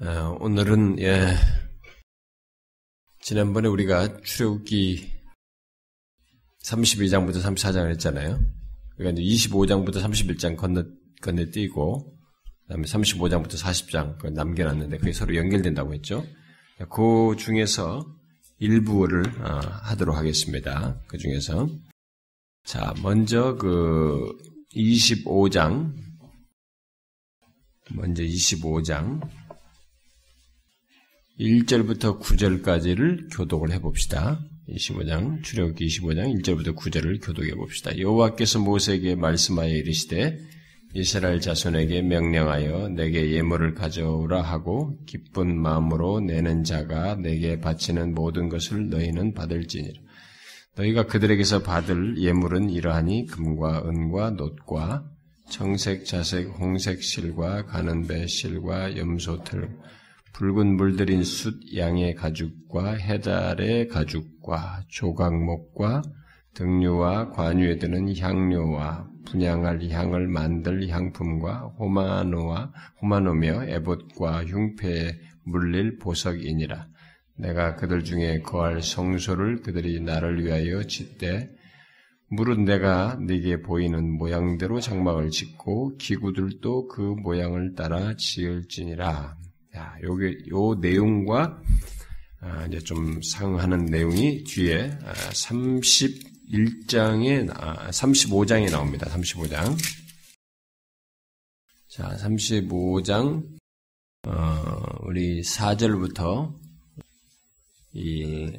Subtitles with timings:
[0.00, 1.34] 어, 오늘은 예,
[3.20, 5.10] 지난번에 우리가 출애굽기
[6.62, 8.38] 32장부터 34장을 했잖아요.
[8.96, 10.84] 그러니까 25장부터 31장 건너
[11.20, 12.16] 건너뛰고
[12.62, 16.24] 그다음에 35장부터 40장 남겨놨는데 그게 서로 연결된다고 했죠.
[16.90, 18.06] 그 중에서
[18.60, 21.00] 일부를 어, 하도록 하겠습니다.
[21.08, 21.68] 그 중에서
[22.64, 24.32] 자 먼저 그
[24.76, 25.92] 25장
[27.90, 29.28] 먼저 25장
[31.38, 34.40] 1절부터 9절까지를 교독을 해봅시다.
[34.68, 37.96] 25장, 출애굽기 25장 1절부터 9절을 교독해 봅시다.
[37.96, 40.36] 여호와께서 모세에게 말씀하여 이르시되
[40.94, 48.88] 이스라엘 자손에게 명령하여 내게 예물을 가져오라 하고 기쁜 마음으로 내는 자가 내게 바치는 모든 것을
[48.88, 50.00] 너희는 받을지니라.
[50.76, 55.04] 너희가 그들에게서 받을 예물은 이러하니 금과 은과 놋과
[55.50, 59.70] 청색, 자색, 홍색 실과 가는 배 실과 염소털
[60.34, 66.02] 붉은 물들인 숫 양의 가죽과 해달의 가죽과 조각목과
[66.54, 75.12] 등류와 관유에 드는 향료와 분양할 향을 만들 향품과 호마노와 호마노며 에봇과 흉패에
[75.44, 76.88] 물릴 보석이니라.
[77.36, 81.48] 내가 그들 중에 거할 성소를 그들이 나를 위하여 짓되
[82.30, 89.37] 물은 내가 네게 보이는 모양대로 장막을 짓고 기구들도 그 모양을 따라 지을지니라.
[89.78, 91.62] 자, 요게 요 내용과
[92.40, 94.98] 아, 이제 좀 상하는 내용이 뒤에
[95.30, 99.06] 31장에 아, 35장에 아, 나옵니다.
[99.06, 99.78] 35장.
[101.86, 103.46] 자, 35장
[104.26, 106.58] 어, 우리 4절부터
[107.92, 108.50] 이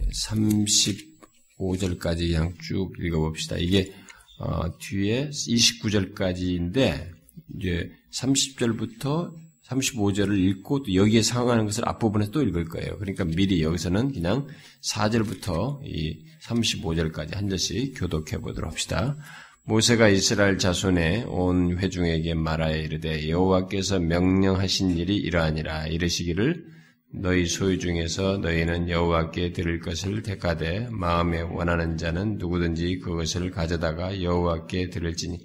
[1.68, 3.58] 35절까지 그냥 쭉 읽어봅시다.
[3.58, 3.94] 이게
[4.38, 7.12] 어, 뒤에 29절까지인데
[7.58, 12.98] 이제 30절부터 35절을 읽고 또 여기에 상응하는 것을 앞부분에 또 읽을 거예요.
[12.98, 14.48] 그러니까 미리 여기서는 그냥
[14.84, 19.16] 4절부터 이 35절까지 한 절씩 교독해 보도록 합시다.
[19.66, 26.66] 모세가 이스라엘 자손의 온 회중에게 말하여 이르되 여호와께서 명령하신 일이 이러하니라 이르시기를
[27.14, 34.90] 너희 소유 중에서 너희는 여호와께 드릴 것을 택하되 마음에 원하는 자는 누구든지 그것을 가져다가 여호와께
[34.90, 35.40] 드릴지니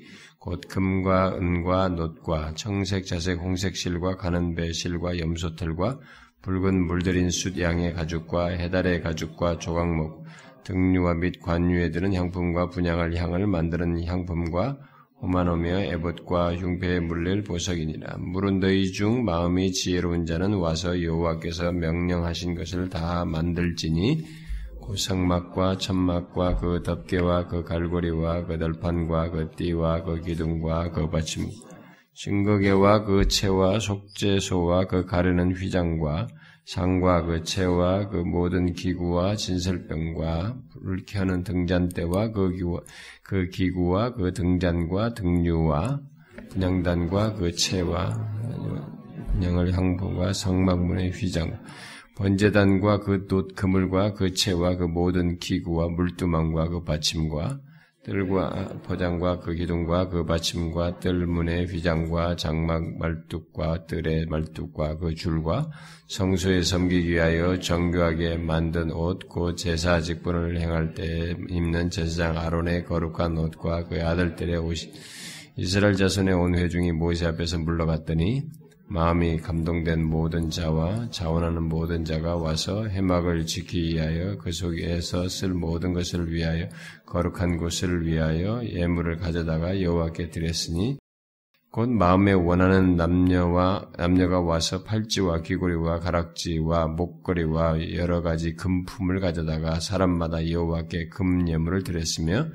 [0.45, 5.99] 곧 금과 은과 놋과 청색, 자색, 홍색 실과 가는 배 실과 염소털과
[6.43, 10.27] 붉은 물들인 숫 양의 가죽과 해달의 가죽과 조각목
[10.65, 14.77] 등류와 및 관유에 드는 향품과 분양할 향을 만드는 향품과
[15.23, 18.19] 호만오며 에봇과 흉패에 물릴 보석이니라.
[18.61, 24.44] 너희 중 마음이 지혜로운 자는 와서 여호와께서 명령하신 것을 다 만들지니
[24.87, 31.49] 그 성막과 천막과 그 덮개와 그 갈고리와 그 덜판과 그 띠와 그 기둥과 그 받침
[32.15, 36.29] 증거계와 그 채와 속죄소와 그 가르는 휘장과
[36.67, 42.83] 상과 그 채와 그 모든 기구와 진설병과 불을 켜는 등잔대와 그, 기구,
[43.23, 46.01] 그 기구와 그 등잔과 등류와
[46.51, 48.17] 분양단과 그 채와
[49.33, 51.59] 분양을 향부와 성막문의 휘장
[52.17, 57.61] 번제단과 그 돛 그물과 그 채와 그 모든 기구와 물두망과 그 받침과
[58.05, 65.71] 뜰과 포장과 그 기둥과 그 받침과 뜰문의 휘장과 장막 말뚝과 뜰의 말뚝과 그 줄과
[66.09, 73.39] 성소에 섬기기 위하여 정교하게 만든 옷, 그 제사 직분을 행할 때 입는 제사장 아론의 거룩한
[73.39, 74.93] 옷과 그 아들들의 옷이
[75.57, 78.43] 이스라엘 자손의 온 회중이 모세 앞에서 물러갔더니
[78.87, 85.93] 마음이 감동된 모든 자와 자원하는 모든 자가 와서 해막을 지키기 위하여 그 속에서 쓸 모든
[85.93, 86.69] 것을 위하여
[87.07, 90.99] 거룩한 곳을 위하여 예물을 가져다가 여호와께 드렸으니
[91.71, 100.51] 곧 마음에 원하는 남녀와 남녀가 와서 팔찌와 귀고리와 가락지와 목걸이와 여러 가지 금품을 가져다가 사람마다
[100.51, 102.47] 여호와께 금 예물을 드렸으며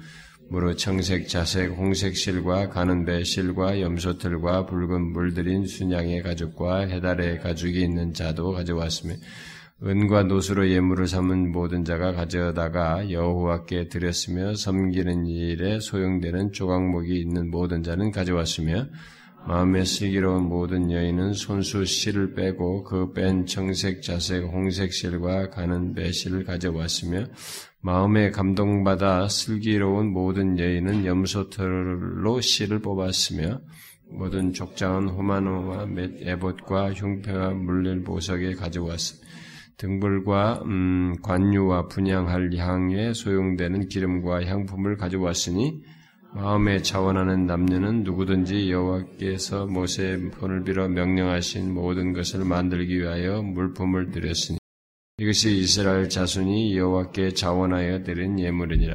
[0.50, 7.82] 무로 청색, 자색, 홍색 실과 가는 배 실과 염소털과 붉은 물들인 순양의 가죽과 해달의 가죽이
[7.82, 9.14] 있는 자도 가져왔으며
[9.84, 17.84] 은과 노수로 예물을 삼은 모든 자가 가져다가 여호와께 드렸으며 섬기는 일에 소용되는 조각목이 있는 모든
[17.84, 18.88] 자는 가져왔으며
[19.48, 26.44] 마음에 슬기로운 모든 여인은 손수 실을 빼고 그 뺀 청색, 자색, 홍색 실과 가는 배실을
[26.44, 27.26] 가져왔으며
[27.82, 33.62] 마음에 감동받아 슬기로운 모든 여인은 염소털로 실을 뽑았으며
[34.12, 39.30] 모든 족장은 호마노와 맷 에봇과 흉패와 물릴 보석에 가져왔으며
[39.78, 45.82] 등불과 음, 관유와 분양할 향에 소용되는 기름과 향품을 가져왔으니
[46.32, 54.60] 마음에 자원하는 남녀는 누구든지 여호와께서 모세의 손을 빌어 명령하신 모든 것을 만들기 위하여 물품을 드렸으니
[55.18, 58.94] 이것이 이스라엘 자손이 여호와께 자원하여 드린 예물이니라.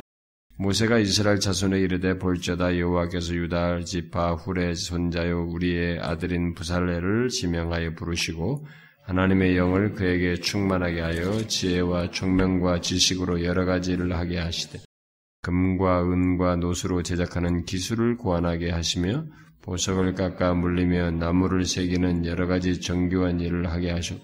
[0.56, 8.64] 모세가 이스라엘 자손에 이르되 볼저다 여호와께서 유다 지파 후레 손자요 우리의 아들인 부살레를 지명하여 부르시고
[9.02, 14.78] 하나님의 영을 그에게 충만하게 하여 지혜와 총명과 지식으로 여러 가지 일을 하게 하시되
[15.44, 19.26] 금과 은과 노수로 제작하는 기술을 고안하게 하시며
[19.62, 24.20] 보석을 깎아 물리며 나무를 새기는 여러 가지 정교한 일을 하게 하시고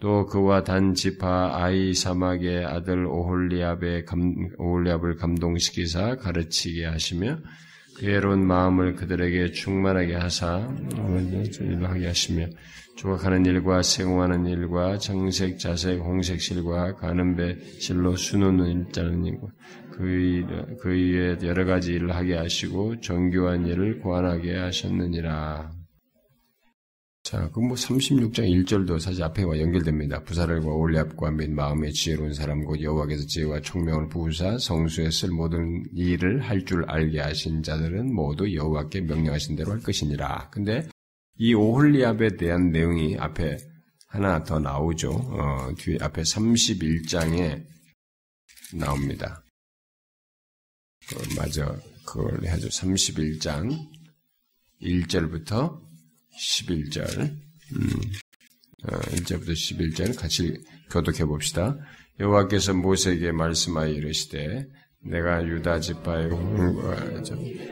[0.00, 7.38] 또 그와 단 지파 아이 사막의 아들 오홀리압의 감, 오홀리압을 감동시키사 가르치게 하시며
[7.98, 10.68] 괴로운 마음을 그들에게 충만하게 하사
[11.60, 12.46] 일을 하게 하시며
[12.96, 19.48] 조각하는 일과 생화하는 일과 정색, 자색, 홍색실과 가는 배, 실로 수놓는 일자는 일과
[19.98, 20.46] 그의,
[20.80, 25.72] 그의 여러 가지 일을 하게 하시고 정교한 일을 고안하게 하셨느니라.
[27.24, 30.22] 자, 그뭐 36장 1절도 사실 앞에와 연결됩니다.
[30.22, 36.40] 부사를과 올리압과 및 마음의 지혜로운 사람 곧 여호와께서 지혜와 총명을 부으사 성수에 쓸 모든 일을
[36.42, 40.50] 할 줄 알게 하신 자들은 모두 여호와께 명령하신 대로 할 것이니라.
[40.50, 40.88] 근데
[41.36, 43.56] 이 오홀리압에 대한 내용이 앞에
[44.06, 45.10] 하나 더 나오죠.
[45.10, 47.64] 어, 뒤에 앞에 31장에
[48.74, 49.42] 나옵니다.
[51.08, 51.76] 그, 맞아.
[52.06, 52.68] 그걸 해죠.
[52.68, 53.76] 31장
[54.82, 55.80] 1절부터
[56.38, 57.90] 11절, 음,
[58.84, 60.56] 어, 1절부터 11절 같이
[60.90, 61.76] 교독해 봅시다.
[62.20, 64.66] 여호와께서 모세에게 말씀하여 이르시되
[65.00, 66.30] 내가 유다 지파의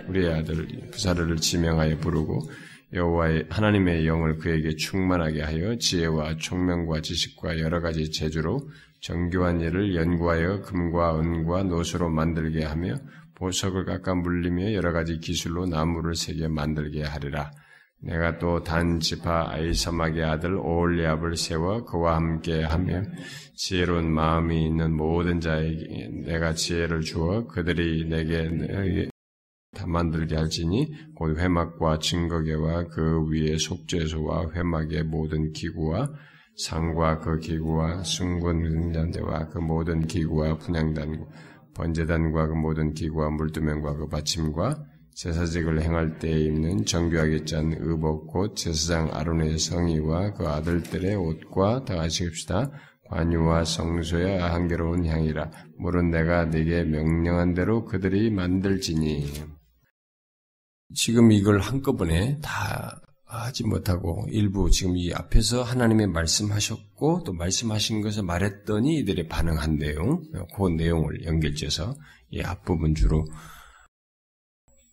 [0.08, 2.48] 우리의 아들 부사르를 지명하여 부르고
[2.92, 8.68] 여호와의 하나님의 영을 그에게 충만하게 하여 지혜와 총명과 지식과 여러 가지 재주로
[9.00, 12.96] 정교한 일을 연구하여 금과 은과 노수로 만들게 하며
[13.36, 17.50] 보석을 깎아 물리며 여러 가지 기술로 나무를 새겨 만들게 하리라.
[17.98, 23.02] 내가 또 단 지파 아이사막의 아들 오올리압을 세워 그와 함께 하며
[23.54, 29.08] 지혜로운 마음이 있는 모든 자에게 내가 지혜를 주어 그들이 내게
[29.74, 36.10] 다 만들게 할지니 곧 회막과 증거계와 그 위에 속죄소와 회막의 모든 기구와
[36.56, 41.26] 상과 그 기구와 순군 등잔대와 그 모든 기구와 분양단
[41.76, 44.84] 번제단과 그 모든 기구와 물두면과 그 받침과
[45.14, 52.00] 제사직을 행할 때에 입는 정교하게 짠 의복 곧 제사장 아론의 성의와 그 아들들의 옷과 다
[52.00, 52.70] 하시옵시다.
[53.08, 55.50] 관유와 성소야 한계로운 향이라.
[55.78, 59.32] 물은 내가 네게 명령한 대로 그들이 만들지니.
[60.94, 68.22] 지금 이걸 한꺼번에 다 하지 못하고 일부 지금 이 앞에서 하나님의 말씀하셨고 또 말씀하신 것을
[68.22, 70.22] 말했더니 이들이 반응한 내용,
[70.56, 71.94] 그 내용을 연결지어서
[72.30, 73.24] 이 앞부분 주로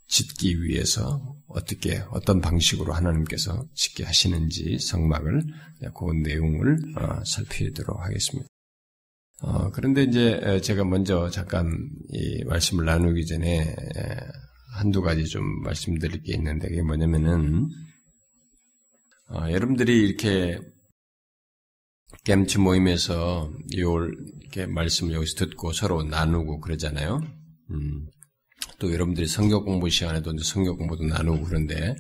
[0.08, 5.42] 짓기 위해서 어떻게 어떤 방식으로 하나님께서 짓게 하시는지 성막을
[5.96, 8.48] 그 내용을 어, 살피도록 하겠습니다.
[9.42, 11.68] 어, 그런데 이제 제가 먼저 잠깐
[12.10, 13.76] 이 말씀을 나누기 전에
[14.76, 17.70] 한두 가지 좀 말씀드릴 게 있는데 그게 뭐냐면은
[19.34, 20.60] 어, 여러분들이 이렇게
[22.24, 27.20] 겜치 모임에서 요 이렇게 말씀을 여기서 듣고 서로 나누고 그러잖아요.
[27.72, 28.08] 음,
[28.78, 31.96] 또 여러분들이 성경 공부 시간에도 이제 성경 공부도 나누고 그런데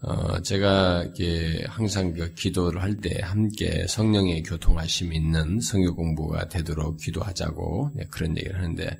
[0.00, 6.96] 어, 제가 이게 항상 그 기도를 할 때 함께 성령의 교통하심이 있는 성경 공부가 되도록
[6.98, 8.98] 기도하자고 네, 그런 얘기를 하는데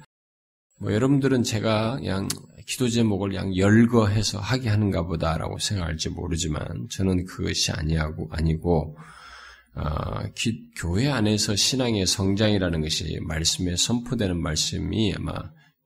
[0.78, 2.28] 뭐 여러분들은 제가 그냥
[2.66, 8.96] 기도 제목을 그냥 열거해서 하게 하는가 보다라고 생각할지 모르지만 저는 그것이 아니하고 아니고
[9.74, 15.32] 어, 기, 교회 안에서 신앙의 성장이라는 것이 말씀에 선포되는 말씀이 아마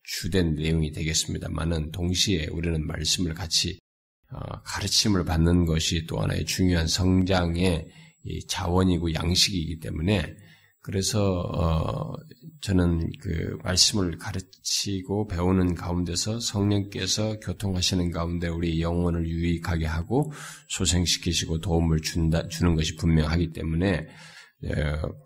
[0.03, 3.79] 주된 내용이 되겠습니다만은 동시에 우리는 말씀을 같이
[4.33, 7.87] 어, 가르침을 받는 것이 또 하나의 중요한 성장의
[8.49, 10.35] 자원이고 양식이기 때문에
[10.87, 12.15] 그래서 어,
[12.61, 20.31] 저는 그 말씀을 가르치고 배우는 가운데서 성령께서 교통하시는 가운데 우리 영혼을 유익하게 하고
[20.69, 24.07] 소생시키시고 도움을 준다 주는 것이 분명하기 때문에
[24.65, 24.75] 예,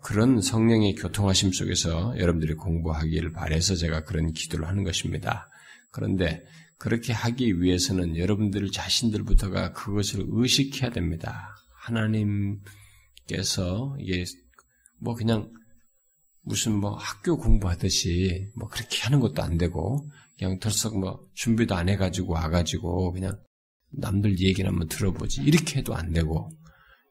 [0.01, 5.47] 그런 성령의 교통하심 속에서 여러분들이 공부하기를 바래서 제가 그런 기도를 하는 것입니다.
[5.91, 6.43] 그런데
[6.79, 11.55] 그렇게 하기 위해서는 여러분들 자신들부터가 그것을 의식해야 됩니다.
[11.83, 12.55] 하나님께서
[13.99, 14.25] 이게
[15.01, 15.51] 뭐 그냥
[16.43, 21.89] 무슨 뭐 학교 공부하듯이 뭐 그렇게 하는 것도 안 되고 그냥 덜썩 뭐 준비도 안
[21.89, 23.37] 해가지고 와가지고 그냥
[23.91, 26.49] 남들 얘기를 한번 들어보지 이렇게 해도 안 되고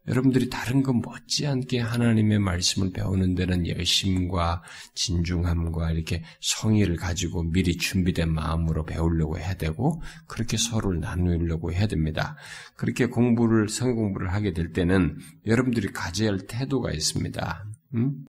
[0.09, 4.63] 여러분들이 다른 것 못지않게 하나님의 말씀을 배우는 데는 열심과
[4.95, 12.37] 진중함과 이렇게 성의를 가지고 미리 준비된 마음으로 배우려고 해야 되고 그렇게 서로를 나누려고 해야 됩니다.
[12.77, 17.70] 그렇게 공부를 성의 공부를 하게 될 때는 여러분들이 가져야 할 태도가 있습니다.
[17.95, 18.25] 음?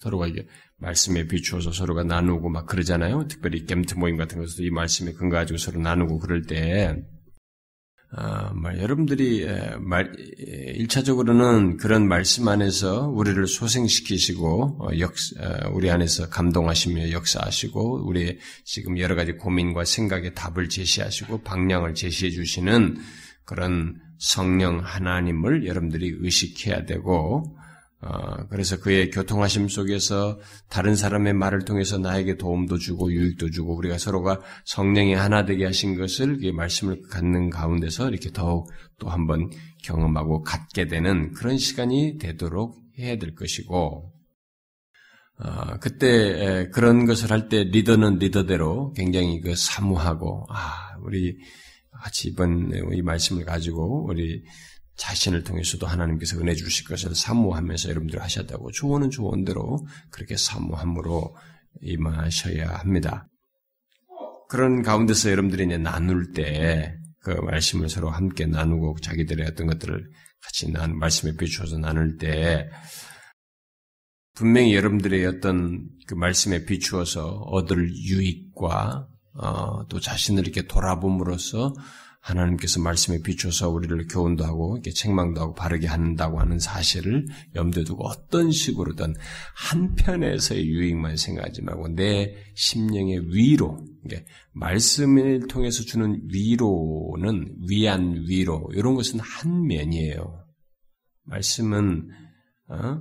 [0.00, 0.46] 서로가 이게
[0.78, 3.26] 말씀에 비추어서 서로가 나누고 막 그러잖아요.
[3.28, 6.96] 특별히 겜트 모임 같은 것도 이 말씀에 근거 가지고 서로 나누고 그럴 때
[8.12, 9.46] 아, 말, 여러분들이
[9.78, 18.40] 말, 1차적으로는 그런 말씀 안에서 우리를 소생시키시고 어, 역, 어, 우리 안에서 감동하시며 역사하시고 우리
[18.64, 22.96] 지금 여러 가지 고민과 생각에 답을 제시하시고 방향을 제시해 주시는
[23.44, 27.59] 그런 성령 하나님을 여러분들이 의식해야 되고 어,
[28.48, 30.38] 그래서 그의 교통하심 속에서
[30.70, 35.98] 다른 사람의 말을 통해서 나에게 도움도 주고 유익도 주고 우리가 서로가 성령이 하나 되게 하신
[35.98, 39.50] 것을 말씀을 갖는 가운데서 이렇게 더욱 또 한번
[39.84, 44.12] 경험하고 갖게 되는 그런 시간이 되도록 해야 될 것이고
[45.42, 51.36] 어, 그때 그런 것을 할 때 리더는 리더대로 굉장히 그 사무하고 아 우리
[52.02, 54.42] 같이 이번 이 말씀을 가지고 우리
[55.00, 61.36] 자신을 통해서도 하나님께서 은혜 주실 것을 사모하면서 여러분들 하셨다고 조언은 조언대로 그렇게 사모함으로
[61.82, 63.26] 임하셔야 합니다.
[64.48, 70.10] 그런 가운데서 여러분들이 이제 나눌 때 그 말씀을 서로 함께 나누고 자기들의 어떤 것들을
[70.42, 72.70] 같이 난 말씀에 비추어서 나눌 때
[74.34, 81.74] 분명히 여러분들의 어떤 그 말씀에 비추어서 얻을 유익과 어, 또 자신을 이렇게 돌아봄으로써
[82.20, 88.06] 하나님께서 말씀에 비춰서 우리를 교훈도 하고 이렇게 책망도 하고 바르게 한다고 하는 사실을 염두에 두고
[88.06, 89.14] 어떤 식으로든
[89.56, 93.84] 한편에서의 유익만 생각하지 말고 내 심령의 위로,
[94.52, 100.44] 말씀을 통해서 주는 위로는 위안 위로 이런 것은 한 면이에요.
[101.24, 102.08] 말씀은
[102.68, 103.00] 어?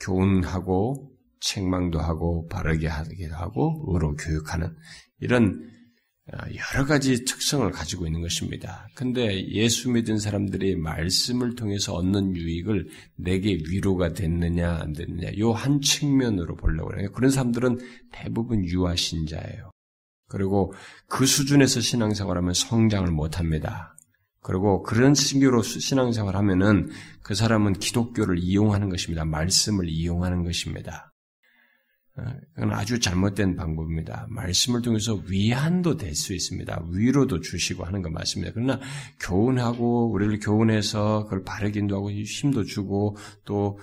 [0.00, 4.74] 교훈하고 책망도 하고 바르게 하기도 하고 의로 교육하는
[5.20, 5.73] 이런 아,
[6.32, 8.88] 여러 가지 특성을 가지고 있는 것입니다.
[8.94, 15.82] 근데 예수 믿은 사람들이 말씀을 통해서 얻는 유익을 내게 위로가 됐느냐 안 됐느냐 요 한
[15.82, 17.10] 측면으로 보려고 해요.
[17.12, 17.78] 그런 사람들은
[18.10, 19.70] 대부분 유아신자예요.
[20.28, 20.72] 그리고
[21.08, 23.94] 그 수준에서 신앙생활 하면 성장을 못 합니다.
[24.40, 26.90] 그리고 그런 식으로 신앙생활 하면은
[27.22, 29.24] 그 사람은 기독교를 이용하는 것입니다.
[29.24, 31.13] 말씀을 이용하는 것입니다.
[32.16, 32.22] 어,
[32.54, 34.26] 그건 아주 잘못된 방법입니다.
[34.30, 36.84] 말씀을 통해서 위안도 될 수 있습니다.
[36.92, 38.52] 위로도 주시고 하는 건 맞습니다.
[38.54, 38.80] 그러나
[39.18, 43.80] 교훈하고 우리를 교훈해서 그걸 바르게 인도하고 힘도 주고 또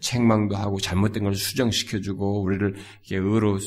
[0.00, 2.74] 책망도 하고 잘못된 걸 수정시켜주고 우리를
[3.10, 3.58] 의로 어,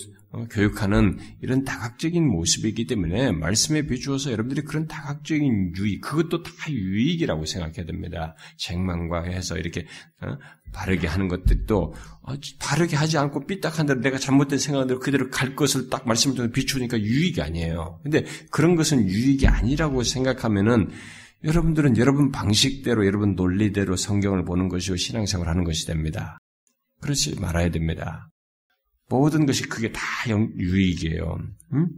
[0.50, 7.86] 교육하는 이런 다각적인 모습이기 때문에 말씀에 비추어서 여러분들이 그런 다각적인 유익, 그것도 다 유익이라고 생각해야
[7.86, 8.36] 됩니다.
[8.58, 9.86] 책망과 해서 이렇게
[10.22, 10.38] 어,
[10.74, 15.90] 바르게 하는 것들도 어, 바르게 하지 않고 삐딱한 대로 내가 잘못된 생각대로 그대로 갈 것을
[15.90, 18.00] 딱 말씀을 통해 비추니까 유익이 아니에요.
[18.04, 20.90] 근데 그런 것은 유익이 아니라고 생각하면은
[21.44, 26.38] 여러분들은 여러분 방식대로 여러분 논리대로 성경을 보는 것이고 신앙생활 하는 것이 됩니다.
[27.02, 28.30] 그렇지 말아야 됩니다.
[29.10, 31.40] 모든 것이 그게 다 유익이에요.
[31.74, 31.90] 음?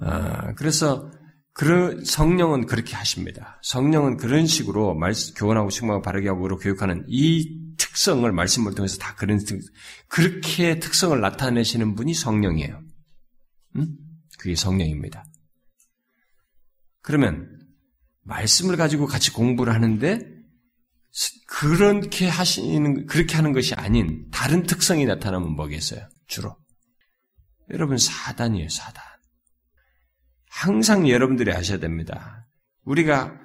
[0.00, 1.10] 아, 그래서
[1.52, 3.58] 그 성령은 그렇게 하십니다.
[3.62, 9.14] 성령은 그런 식으로 말씀, 교훈하고 책망하고 바르게 하고 로 교육하는 이 특성을 말씀을 통해서 다
[9.14, 9.40] 그런
[10.08, 12.82] 그렇게 특성을 나타내시는 분이 성령이에요.
[13.76, 13.96] 음?
[14.38, 15.24] 그게 성령입니다.
[17.00, 17.48] 그러면
[18.22, 20.35] 말씀을 가지고 같이 공부를 하는데
[21.48, 26.08] 그렇게 하시는, 그렇게 하는 것이 아닌 다른 특성이 나타나면 뭐겠어요?
[26.26, 26.56] 주로.
[27.70, 29.02] 여러분, 사단이에요, 사단.
[30.50, 32.46] 항상 여러분들이 아셔야 됩니다.
[32.84, 33.38] 우리가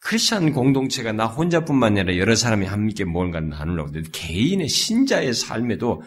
[0.00, 6.02] 크리스천 공동체가 나 혼자뿐만 아니라 여러 사람이 함께 뭔가 나누려고 하는데 개인의 신자의 삶에도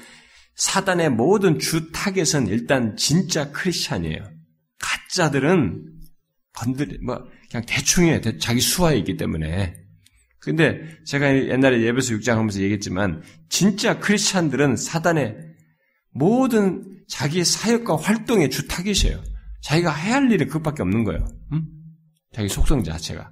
[0.55, 4.23] 사단의 모든 주 타겟은 일단 진짜 크리스천이에요.
[4.79, 5.85] 가짜들은
[6.53, 8.21] 건드리, 뭐, 그냥 대충해.
[8.39, 9.88] 자기 수하에 있기 때문에.
[10.39, 15.37] 근데 제가 옛날에 에베소서 6장 하면서 얘기했지만 진짜 크리스찬들은 사단의
[16.11, 19.21] 모든 자기의 사역과 활동의 주 타깃이에요.
[19.61, 21.25] 자기가 해야 할 일이 그것밖에 없는 거예요.
[21.51, 21.63] 음?
[22.33, 23.31] 자기 속성 자체가.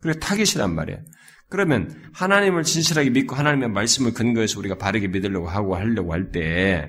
[0.00, 1.00] 그래 타깃이란 말이에요.
[1.48, 6.88] 그러면 하나님을 진실하게 믿고 하나님의 말씀을 근거해서 우리가 바르게 믿으려고 하고 하려고 할 때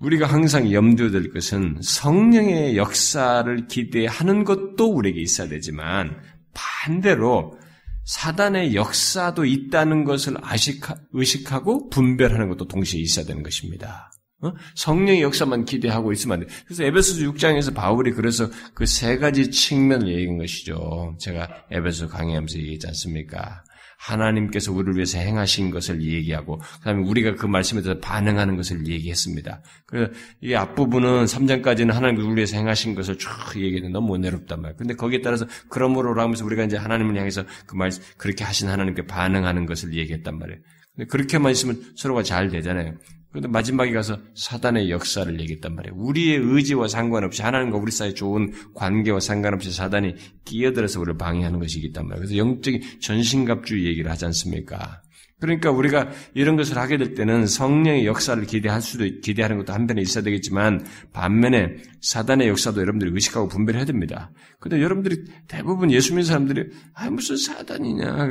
[0.00, 6.20] 우리가 항상 염두에 둘 것은 성령의 역사를 기대하는 것도 우리에게 있어야 되지만
[6.52, 7.58] 반대로
[8.04, 14.10] 사단의 역사도 있다는 것을 아식하, 의식하고 분별하는 것도 동시에 있어야 되는 것입니다.
[14.42, 14.52] 어?
[14.74, 16.54] 성령의 역사만 기대하고 있으면 안 돼.
[16.66, 21.16] 그래서 에베소서 6장에서 바울이 그래서 그 세 가지 측면을 얘기한 것이죠.
[21.18, 23.64] 제가 에베소 강의하면서 얘기했지 않습니까?
[24.06, 29.62] 하나님께서 우리를 위해서 행하신 것을 얘기하고, 그 다음에 우리가 그 말씀에 대해서 반응하는 것을 얘기했습니다.
[29.86, 34.76] 그래서 이 앞부분은 3장까지는 하나님께서 우리를 위해서 행하신 것을 쭉 얘기했는데 너무 은혜롭단 말이에요.
[34.76, 39.66] 근데 거기에 따라서 그러므로 하면서 우리가 이제 하나님을 향해서 그 말, 그렇게 하신 하나님께 반응하는
[39.66, 40.60] 것을 얘기했단 말이에요.
[40.94, 42.94] 근데 그렇게만 있으면 서로가 잘 되잖아요.
[43.34, 45.96] 그런데 마지막에 가서 사단의 역사를 얘기했단 말이에요.
[45.96, 50.14] 우리의 의지와 상관없이 하나님과 우리 사이 좋은 관계와 상관없이 사단이
[50.44, 55.02] 끼어들어서 우리를 방해하는 것이기 때문에 그래서 영적인 전신갑주 얘기를 하지 않습니까?
[55.40, 60.22] 그러니까 우리가 이런 것을 하게 될 때는 성령의 역사를 기대할 수도 기대하는 것도 한편에 있어야
[60.22, 64.30] 되겠지만 반면에 사단의 역사도 여러분들이 의식하고 분별해야 됩니다.
[64.60, 68.28] 근데 여러분들이 대부분 예수 믿는 사람들이 아 무슨 사단이냐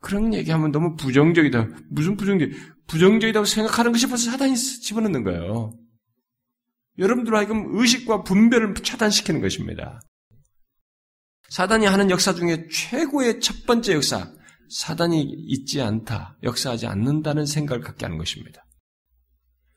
[0.00, 1.68] 그런 얘기하면 너무 부정적이다.
[1.90, 2.48] 무슨 부정적?
[2.88, 5.72] 부정적이라고 생각하는 것이 벌써 사단이 집어넣는 거예요.
[6.98, 10.00] 여러분들 하여금 의식과 분별을 차단시키는 것입니다.
[11.50, 14.32] 사단이 하는 역사 중에 최고의 첫 번째 역사,
[14.68, 18.64] 사단이 있지 않다, 역사하지 않는다는 생각을 갖게 하는 것입니다.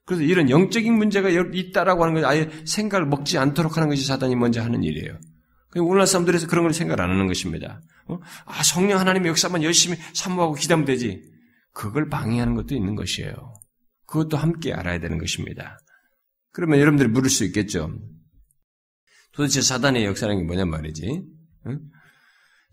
[0.06, 4.62] 그래서 이런 영적인 문제가 있다라고 하는 것 아예 생각을 먹지 않도록 하는 것이 사단이 먼저
[4.62, 5.18] 하는 일이에요.
[5.78, 7.82] 오늘날 사람들에서 그런 걸 생각 안 하는 것입니다.
[8.08, 8.20] 어?
[8.46, 11.22] 아, 성령 하나님의 역사만 열심히 사모하고 기다면 되지.
[11.74, 13.54] 그걸 방해하는 것도 있는 것이에요.
[14.06, 15.80] 그것도 함께 알아야 되는 것입니다.
[16.52, 17.98] 그러면 여러분들이 물을 수 있겠죠.
[19.32, 21.24] 도대체 사단의 역사라는 게 뭐냐 말이지.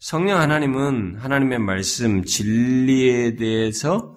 [0.01, 4.17] 성령 하나님은 하나님의 말씀, 진리에 대해서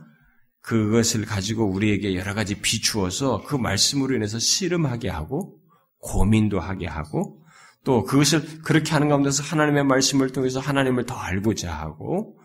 [0.62, 5.60] 그것을 가지고 우리에게 여러 가지 비추어서 그 말씀으로 인해서 씨름하게 하고
[6.00, 7.44] 고민도 하게 하고
[7.84, 12.40] 또 그것을 그렇게 하는 가운데서 하나님의 말씀을 통해서 하나님을 더 알고자 하고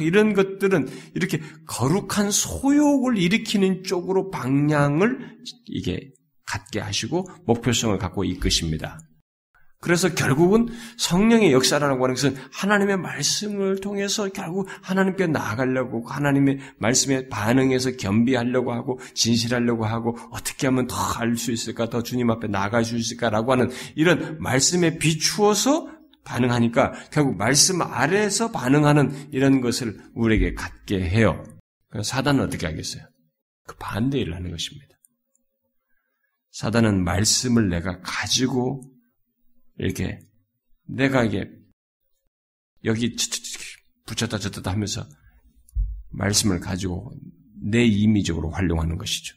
[0.00, 6.10] 이런 것들은 이렇게 거룩한 소욕을 일으키는 쪽으로 방향을 이게
[6.46, 8.98] 갖게 하시고 목표성을 갖고 이끄십니다.
[9.82, 17.92] 그래서 결국은 성령의 역사라고 하는 것은 하나님의 말씀을 통해서 결국 하나님께 나아가려고 하나님의 말씀에 반응해서
[17.92, 22.96] 겸비하려고 하고 진실하려고 하고 어떻게 하면 더 알 수 있을까 더 주님 앞에 나아갈 수
[22.96, 25.88] 있을까라고 하는 이런 말씀에 비추어서
[26.24, 31.44] 반응하니까 결국 말씀 아래에서 반응하는 이런 것을 우리에게 갖게 해요.
[32.02, 33.04] 사단은 어떻게 하겠어요?
[33.66, 34.96] 그 반대 일을 하는 것입니다.
[36.52, 38.82] 사단은 말씀을 내가 가지고
[39.78, 40.20] 이렇게
[40.86, 41.48] 내가 이게
[42.84, 43.14] 여기
[44.06, 45.06] 붙였다 졌다 하면서
[46.10, 47.12] 말씀을 가지고
[47.62, 49.36] 내 임의적으로 활용하는 것이죠.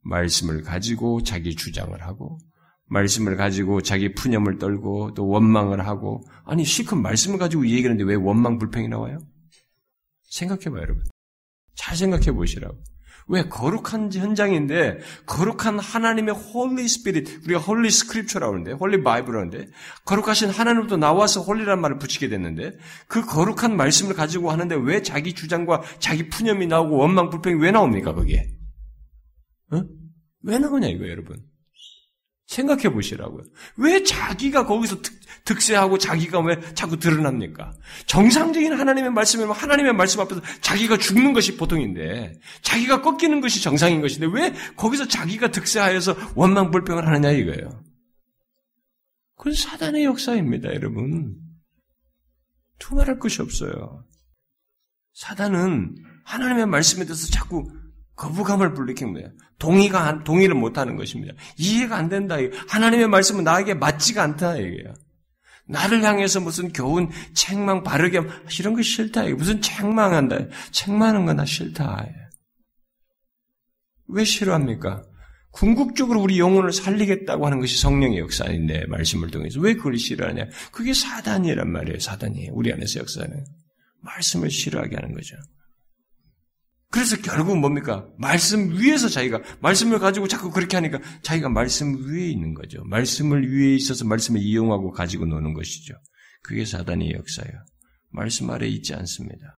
[0.00, 2.38] 말씀을 가지고 자기 주장을 하고
[2.86, 8.58] 말씀을 가지고 자기 푸념을 떨고 또 원망을 하고 아니 실컷 말씀을 가지고 얘기하는데 왜 원망
[8.58, 9.18] 불평이 나와요?
[10.30, 11.04] 생각해봐요 여러분.
[11.74, 12.76] 잘 생각해 보시라고.
[13.28, 19.72] 왜 거룩한 현장인데 거룩한 하나님의 Holy Spirit 우리가 Holy Scripture라고 하는데 Holy Bible이라고 하는데
[20.04, 25.82] 거룩하신 하나님부터 나와서 holy란 말을 붙이게 됐는데 그 거룩한 말씀을 가지고 하는데 왜 자기 주장과
[25.98, 28.46] 자기 푸념이 나오고 원망 불평이 왜 나옵니까 거기에?
[29.72, 29.82] 어?
[30.42, 31.36] 왜 나오냐 이거 여러분.
[32.46, 33.44] 생각해 보시라고요.
[33.76, 35.02] 왜 자기가 거기서
[35.44, 37.72] 득, 세하고 자기가 왜 자꾸 드러납니까?
[38.06, 42.32] 정상적인 하나님의 말씀이면 하나님의 말씀 앞에서 자기가 죽는 것이 보통인데,
[42.62, 47.84] 자기가 꺾이는 것이 정상인 것인데, 왜 거기서 자기가 득세하여서 원망불평을 하느냐 이거예요.
[49.36, 51.36] 그건 사단의 역사입니다, 여러분.
[52.78, 54.04] 두말할 것이 없어요.
[55.14, 57.70] 사단은 하나님의 말씀에 대해서 자꾸
[58.16, 58.74] 거부감을
[59.12, 59.30] 거예요.
[59.58, 61.34] 동의가 동의를 못하는 것입니다.
[61.58, 62.36] 이해가 안 된다.
[62.68, 64.94] 하나님의 말씀은 나에게 맞지가 않다 이게요.
[65.68, 68.20] 나를 향해서 무슨 교훈, 책망, 바르게
[68.58, 69.24] 이런 거 싫다.
[69.30, 70.48] 무슨 책망한다.
[70.70, 72.06] 책망하는 거나 싫다.
[74.08, 75.02] 왜 싫어합니까?
[75.50, 80.48] 궁극적으로 우리 영혼을 살리겠다고 하는 것이 성령의 역사인데 말씀을 통해서 왜 그걸 싫어하냐?
[80.70, 81.98] 그게 사단이란 말이에요.
[81.98, 83.44] 사단이 우리 안에서 역사는
[84.02, 85.36] 말씀을 싫어하게 하는 거죠.
[86.90, 88.08] 그래서 결국은 뭡니까?
[88.16, 92.82] 말씀 위에서 자기가 말씀을 가지고 자꾸 그렇게 하니까 자기가 말씀 위에 있는 거죠.
[92.84, 95.94] 말씀을 위에 있어서 말씀을 이용하고 가지고 노는 것이죠.
[96.42, 97.64] 그게 사단의 역사예요.
[98.10, 99.56] 말씀 아래 있지 않습니다.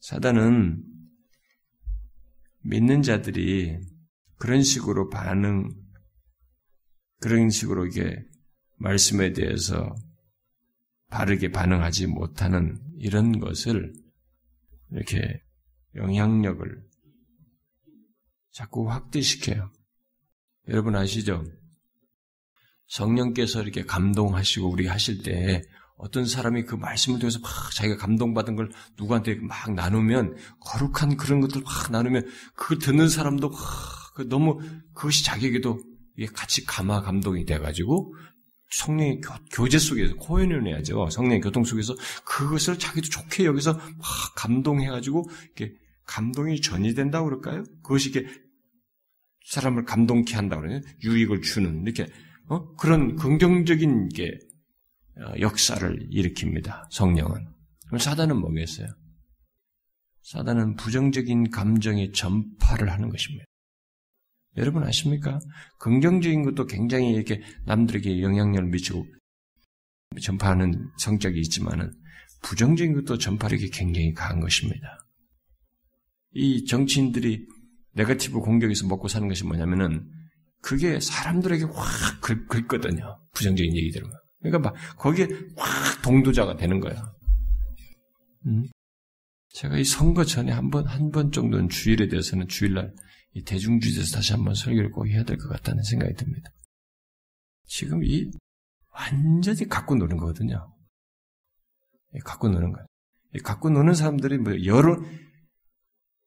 [0.00, 0.82] 사단은
[2.62, 3.76] 믿는 자들이
[4.36, 5.68] 그런 식으로 반응,
[7.20, 8.16] 그런 식으로 이게
[8.76, 9.94] 말씀에 대해서
[11.08, 13.92] 바르게 반응하지 못하는 이런 것을
[14.90, 15.43] 이렇게
[15.96, 16.82] 영향력을
[18.52, 19.70] 자꾸 확대시켜요.
[20.68, 21.44] 여러분 아시죠?
[22.86, 25.62] 성령께서 이렇게 감동하시고 우리 하실 때
[25.96, 31.62] 어떤 사람이 그 말씀을 통해서 막 자기가 감동받은 걸 누구한테 막 나누면 거룩한 그런 것들
[31.62, 34.60] 막 나누면 그걸 듣는 사람도 막그 너무
[34.92, 35.80] 그것이 자기에게도
[36.34, 38.14] 같이 감화 감동이 돼가지고
[38.70, 39.20] 성령의
[39.52, 41.08] 교, 제 속에서 코인을 해야죠.
[41.10, 45.74] 성령의 교통 속에서 그것을 자기도 좋게 여기서 막 감동해가지고 이렇게
[46.06, 47.64] 감동이 전이된다고 그럴까요?
[47.82, 48.28] 그것이 이렇게
[49.46, 52.06] 사람을 감동케 한다고 그러요 유익을 주는 이렇게
[52.48, 52.74] 어?
[52.76, 54.38] 그런 긍정적인 게
[55.16, 56.86] 어, 역사를 일으킵니다.
[56.90, 57.46] 성령은.
[57.86, 58.88] 그럼 사단은 뭐겠어요?
[60.22, 63.44] 사단은 부정적인 감정의 전파를 하는 것입니다.
[64.56, 65.38] 여러분 아십니까?
[65.80, 69.06] 긍정적인 것도 굉장히 이렇게 남들에게 영향력을 미치고
[70.22, 71.92] 전파하는 성격이 있지만은
[72.42, 74.98] 부정적인 것도 전파력이 굉장히 강한 것입니다.
[76.34, 77.46] 이 정치인들이
[77.92, 80.10] 네거티브 공격에서 먹고 사는 것이 뭐냐면은
[80.60, 83.20] 그게 사람들에게 확 긁, 긁거든요.
[83.34, 84.12] 부정적인 얘기 들으면.
[84.40, 87.12] 그러니까 막 거기에 확 동도자가 되는 거야.
[88.46, 88.64] 음?
[89.50, 92.92] 제가 이 선거 전에 한 번, 한 번 정도는 주일에 대해서는 주일날
[93.34, 96.50] 이 대중주의에서 다시 한번 설교를 꼭 해야 될 것 같다는 생각이 듭니다.
[97.66, 98.30] 지금 이
[98.90, 100.72] 완전히 갖고 노는 거거든요.
[102.24, 102.86] 갖고 노는 거예요.
[103.42, 105.04] 갖고 노는 사람들이 뭐 여론,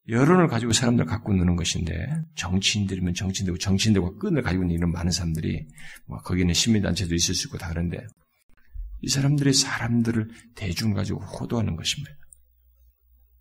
[0.10, 1.94] 여론을 가지고 사람들 갖고 노는 것인데
[2.36, 5.68] 정치인들이면 정치인들고 정치인들과 끈을 가지고 있는 이런 많은 사람들이
[6.06, 8.06] 뭐 거기는 시민단체도 있을 수 있고 다 그런데
[9.02, 12.16] 이 사람들이 사람들을 대중 가지고 호도하는 것입니다.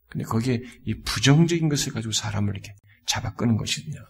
[0.08, 2.74] 근데 거기에 이 부정적인 것을 가지고 사람을 이렇게
[3.06, 4.04] 잡아 끄는 것이거든요.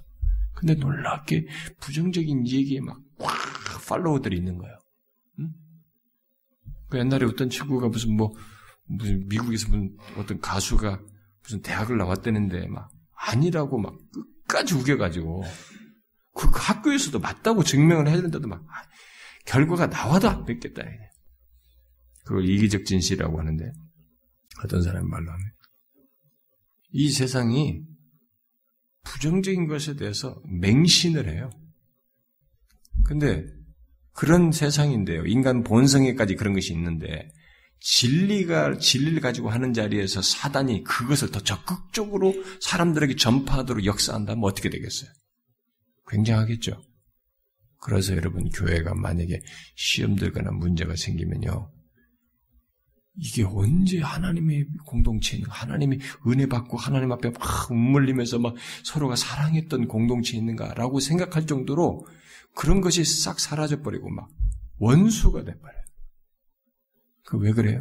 [0.55, 1.47] 근데 놀랍게
[1.81, 4.79] 부정적인 얘기에 막 꽉 팔로워들이 있는 거예요.
[5.41, 5.53] 응?
[6.89, 8.35] 그 옛날에 어떤 친구가 무슨 뭐
[8.85, 11.01] 무슨 미국에서 무슨 어떤 가수가
[11.47, 15.45] 무슨 대학을 나왔다는데 막 아니라고 막 끝까지 우겨가지고
[16.35, 18.83] 그, 그 학교에서도 맞다고 증명을 해야 된다도 막 아,
[19.47, 20.83] 결과가 나와도 안 믿겠다.
[22.25, 23.71] 그걸 이기적 진실이라고 하는데
[24.65, 25.47] 어떤 사람이 말로 하면
[26.91, 27.83] 이 세상이
[29.05, 31.49] 부정적인 것에 대해서 맹신을 해요.
[33.05, 33.47] 근데
[34.13, 35.27] 그런 세상인데요.
[35.27, 37.31] 인간 본성에까지 그런 것이 있는데
[37.89, 45.09] 진리가 진리를 가지고 하는 자리에서 사단이 그것을 더 적극적으로 사람들에게 전파하도록 역사한다면 어떻게 되겠어요?
[46.09, 46.83] 굉장하겠죠.
[47.81, 49.41] 그래서 여러분 교회가 만약에
[49.77, 51.71] 시험 들거나 문제가 생기면요.
[53.19, 60.41] 이게 언제 하나님의 공동체인 하나님이 은혜 받고 하나님 앞에 막 웃물리면서 막 서로가 사랑했던 공동체에
[60.41, 62.05] 있는가라고 생각할 정도로
[62.57, 64.29] 그런 것이 싹 사라져 버리고 막
[64.79, 65.86] 원수가 돼 버려요.
[67.27, 67.81] 그 왜 그래요?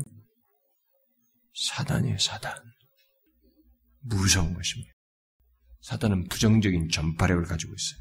[1.54, 2.54] 사단이에요, 사단.
[4.02, 4.92] 무서운 것입니다.
[5.82, 8.00] 사단은 부정적인 전파력을 가지고 있어요.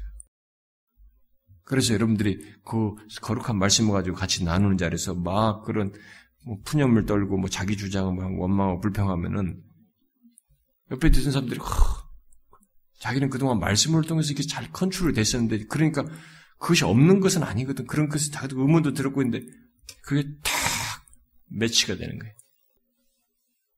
[1.63, 5.93] 그래서 여러분들이 그 거룩한 말씀을 가지고 같이 나누는 자리에서 막 그런
[6.45, 9.63] 뭐 푸념을 떨고 뭐 자기 주장을 막 원망하고 불평하면은
[10.91, 11.65] 옆에 듣는 사람들이 허,
[12.99, 16.05] 자기는 그동안 말씀을 통해서 이렇게 잘 컨트롤 됐었는데 그러니까
[16.59, 17.87] 그것이 없는 것은 아니거든.
[17.87, 19.45] 그런 것이 다 의문도 들었고 있는데
[20.03, 20.54] 그게 탁
[21.47, 22.33] 매치가 되는 거예요.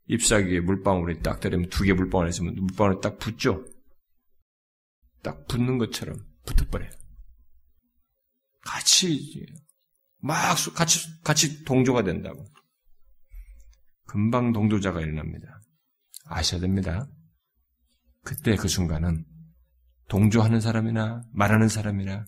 [0.08, 3.66] 잎사귀에 물방울이 딱 때리면 두 개 물방울 있으면 물방울이 딱 붙죠.
[5.22, 6.90] 딱 붙는 것처럼 붙어버려요.
[8.62, 9.46] 같이
[10.20, 12.46] 막 같이 같이 동조가 된다고.
[14.06, 15.62] 금방 동조자가 일어납니다.
[16.26, 17.08] 아셔야 됩니다.
[18.24, 19.26] 그때 그 순간은
[20.08, 22.26] 동조하는 사람이나 말하는 사람이나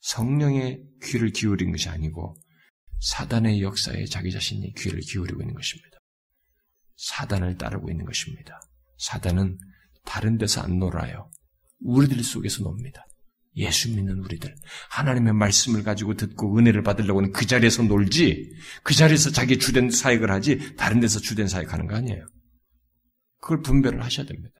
[0.00, 2.36] 성령의 귀를 기울인 것이 아니고
[3.00, 5.98] 사단의 역사에 자기 자신이 귀를 기울이고 있는 것입니다.
[6.96, 8.60] 사단을 따르고 있는 것입니다.
[8.98, 9.58] 사단은
[10.04, 11.30] 다른 데서 안 놀아요.
[11.80, 13.04] 우리들 속에서 놉니다.
[13.56, 14.54] 예수 믿는 우리들,
[14.90, 20.76] 하나님의 말씀을 가지고 듣고 은혜를 받으려고는 그 자리에서 놀지, 그 자리에서 자기 주된 사역을 하지,
[20.76, 22.26] 다른 데서 주된 사역하는 거 아니에요.
[23.40, 24.54] 그걸 분별을 하셔야 됩니다.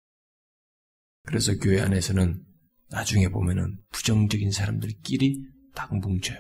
[1.27, 2.43] 그래서 교회 안에서는
[2.89, 5.43] 나중에 보면은 부정적인 사람들끼리
[5.75, 6.39] 딱 뭉쳐요.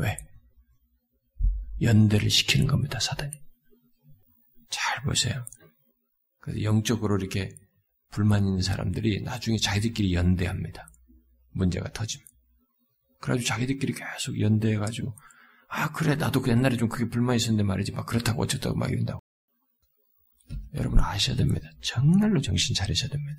[0.00, 0.16] 왜?
[1.80, 3.32] 연대를 시키는 겁니다, 사단이.
[4.68, 5.44] 잘 보세요.
[6.40, 7.54] 그래서 영적으로 이렇게
[8.10, 10.88] 불만 있는 사람들이 나중에 자기들끼리 연대합니다.
[11.50, 12.26] 문제가 터지면.
[13.20, 15.16] 그래가지고 자기들끼리 계속 연대해가지고,
[15.68, 17.92] 아, 그래, 나도 그 옛날에 좀 그게 불만 있었는데 말이지.
[17.92, 19.20] 막 그렇다고 어쩌다고 막 이런다고.
[20.74, 21.68] 여러분 아셔야 됩니다.
[21.82, 23.38] 정말로 정신 차리셔야 됩니다.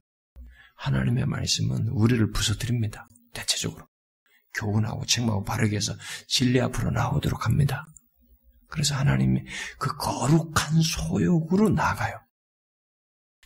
[0.76, 3.08] 하나님의 말씀은 우리를 부서뜨립니다.
[3.34, 3.91] 대체적으로.
[4.54, 5.94] 교훈하고 책망하고 바르게 해서
[6.28, 7.86] 진리 앞으로 나오도록 합니다.
[8.68, 9.42] 그래서 하나님이
[9.78, 12.20] 그 거룩한 소욕으로 나가요.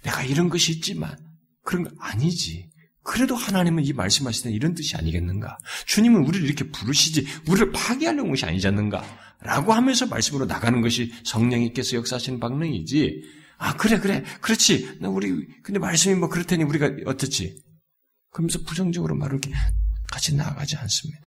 [0.04, 1.18] 내가 이런 것이 있지만
[1.64, 2.70] 그런 거 아니지.
[3.04, 5.58] 그래도 하나님은 이 말씀하실 때 이런 뜻이 아니겠는가?
[5.86, 9.04] 주님은 우리를 이렇게 부르시지 우리를 파괴하려는 것이 아니지 않는가?
[9.42, 13.22] 라고 하면서 말씀으로 나가는 것이 성령님께서 역사하시는 방능이지.
[13.58, 14.98] 아 그래 그래 그렇지.
[15.02, 17.62] 나 우리 근데 말씀이 뭐 그렇다니 우리가 어떻지?
[18.32, 19.52] 그러면서 부정적으로 말을 이렇게
[20.16, 21.26] 같이 나아가지 않습니다.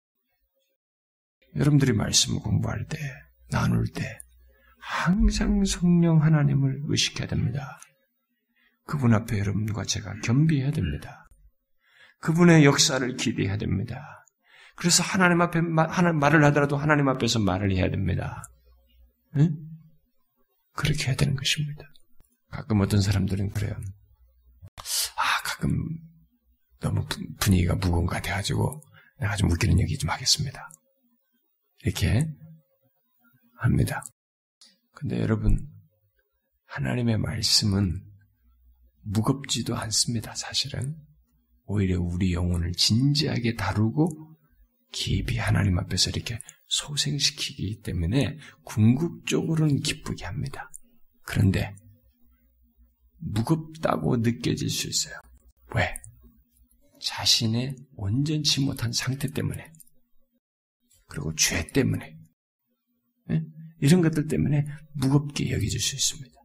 [1.55, 2.99] 여러분들이 말씀을 공부할 때,
[3.51, 4.19] 나눌 때,
[4.79, 7.79] 항상 성령 하나님을 의식해야 됩니다.
[8.87, 11.29] 그분 앞에 여러분과 제가 겸비해야 됩니다.
[12.21, 14.25] 그분의 역사를 기대해야 됩니다.
[14.77, 18.43] 그래서 하나님 앞에 하나, 말을 하더라도 하나님 앞에서 말을 해야 됩니다.
[19.37, 19.59] 응?
[20.73, 21.85] 그렇게 해야 되는 것입니다.
[22.51, 23.75] 가끔 어떤 사람들은 그래요.
[25.17, 25.71] 아, 가끔
[26.81, 27.07] 너무
[27.39, 28.83] 분위기가 무거운 것 같아가지고
[29.39, 30.71] 좀 웃기는 얘기 좀 하겠습니다.
[31.83, 32.27] 이렇게
[33.59, 34.03] 합니다.
[34.93, 35.69] 근데 여러분,
[36.67, 38.03] 하나님의 말씀은
[39.03, 40.97] 무겁지도 않습니다, 사실은.
[41.65, 44.09] 오히려 우리 영혼을 진지하게 다루고
[44.93, 50.71] 깊이 하나님 앞에서 이렇게 소생시키기 때문에 궁극적으로는 기쁘게 합니다.
[51.23, 51.75] 그런데
[53.19, 55.21] 무겁다고 느껴질 수 있어요.
[55.75, 55.95] 왜?
[57.01, 59.73] 자신의 온전치 못한 상태 때문에
[61.07, 62.17] 그리고 죄 때문에
[63.29, 63.43] 네?
[63.81, 66.41] 이런 것들 때문에 무겁게 여겨질 수 있습니다.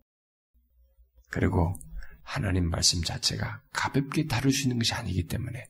[1.30, 1.76] 그리고
[2.24, 5.65] 하나님 말씀 자체가 가볍게 다룰 수 있는 것이 아니기 때문에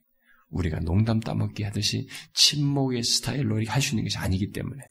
[0.50, 4.82] 우리가 농담 따먹기 하듯이 침묵의 스타일로 할 수 있는 것이 아니기 때문에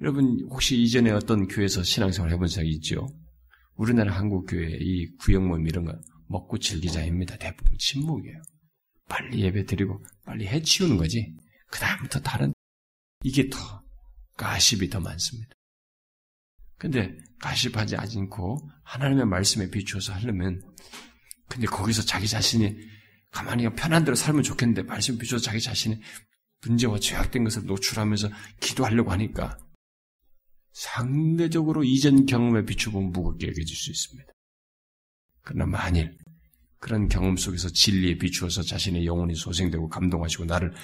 [0.00, 3.06] 여러분 혹시 이전에 어떤 교회에서 신앙생활 해본 적이 있죠?
[3.76, 5.94] 우리나라 한국 교회 이 구역 모임 이런 거
[6.28, 7.36] 먹고 즐기자입니다.
[7.36, 8.40] 대부분 침묵이에요.
[9.08, 11.34] 빨리 예배 드리고 빨리 해치우는 거지.
[11.68, 12.52] 그 다음부터 다른
[13.22, 13.58] 이게 더
[14.36, 15.54] 가십이 더 많습니다.
[16.76, 20.60] 근데 가십하지 않고 하나님의 말씀에 비추어서 하려면
[21.48, 22.76] 근데 거기서 자기 자신이
[23.30, 26.00] 가만히 편한 대로 살면 좋겠는데 말씀 비추어서 자기 자신의
[26.62, 29.58] 문제와 죄악된 것을 노출하면서 기도하려고 하니까
[30.72, 34.32] 상대적으로 이전 경험에 비추고 무겁게 여겨질 수 있습니다.
[35.42, 36.16] 그러나 만일
[36.84, 40.74] 그런 경험 속에서 진리에 비추어서 자신의 영혼이 소생되고 감동하시고 나를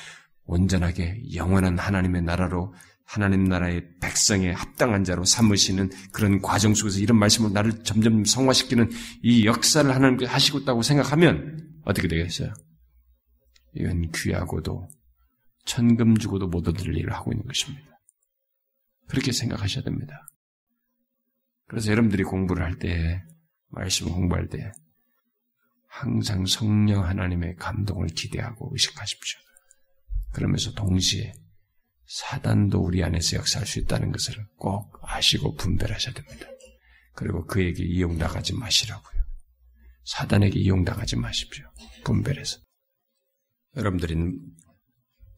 [0.45, 2.73] 온전하게 영원한 하나님의 나라로
[3.05, 8.89] 하나님 나라의 백성에 합당한 자로 삼으시는 그런 과정 속에서 이런 말씀을 나를 점점 성화시키는
[9.23, 12.55] 이 역사를 하나님께서 하시고 있다고 생각하면 어떻게 되겠어요?
[13.75, 14.89] 이건 귀하고도
[15.67, 18.01] 천금 주고도 못 얻을 일을 하고 있는 것입니다.
[19.07, 20.27] 그렇게 생각하셔야 됩니다.
[21.67, 23.23] 그래서 여러분들이 공부를 할 때,
[23.69, 24.73] 말씀 공부할 때,
[25.91, 29.41] 항상 성령 하나님의 감동을 기대하고 의식하십시오.
[30.33, 31.33] 그러면서 동시에
[32.07, 36.47] 사단도 우리 안에서 역사할 수 있다는 것을 꼭 아시고 분별하셔야 됩니다.
[37.15, 39.21] 그리고 그에게 이용당하지 마시라고요.
[40.05, 41.67] 사단에게 이용당하지 마십시오.
[42.05, 42.61] 분별해서.
[43.77, 44.17] 여러분들이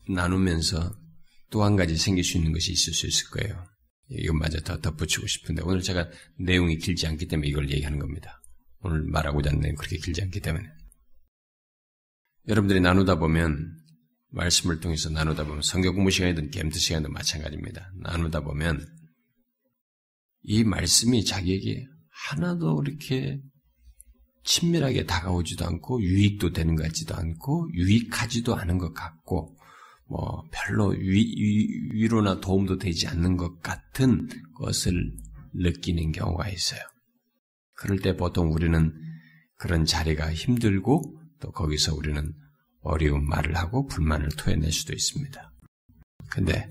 [0.08, 0.96] 나누면서
[1.50, 3.66] 또 한 가지 생길 수 있는 것이 있을 수 있을 거예요.
[4.08, 8.41] 이것마저 더 덧붙이고 싶은데 오늘 제가 내용이 길지 않기 때문에 이걸 얘기하는 겁니다.
[8.82, 10.68] 오늘 말하고자 하는 내용 그렇게 길지 않기 때문에.
[12.48, 13.78] 여러분들이 나누다 보면
[14.30, 17.92] 말씀을 통해서 나누다 보면 성경 공부 시간이든 겜트 시간도 마찬가지입니다.
[18.02, 18.84] 나누다 보면
[20.42, 23.40] 이 말씀이 자기에게 하나도 이렇게
[24.44, 29.56] 친밀하게 다가오지도 않고 유익도 되는 것 같지도 않고 유익하지도 않은 것 같고
[30.08, 34.92] 뭐 별로 위, 로나 도움도 되지 않는 것 같은 것을
[35.54, 36.80] 느끼는 경우가 있어요.
[37.82, 38.94] 그럴 때 보통 우리는
[39.56, 42.32] 그런 자리가 힘들고 또 거기서 우리는
[42.80, 45.52] 어려운 말을 하고 불만을 토해낼 수도 있습니다.
[46.30, 46.70] 근데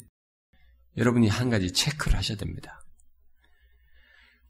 [0.96, 2.82] 여러분이 한 가지 체크를 하셔야 됩니다.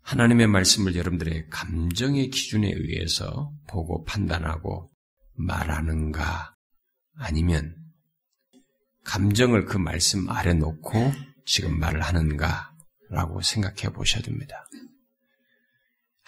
[0.02, 4.92] 하나님의 말씀을 여러분들의 감정의 기준에 의해서 보고 판단하고
[5.34, 6.54] 말하는가
[7.16, 7.76] 아니면
[9.04, 11.12] 감정을 그 말씀 아래 놓고
[11.48, 14.68] 지금 말을 하는가라고 생각해 보셔야 됩니다.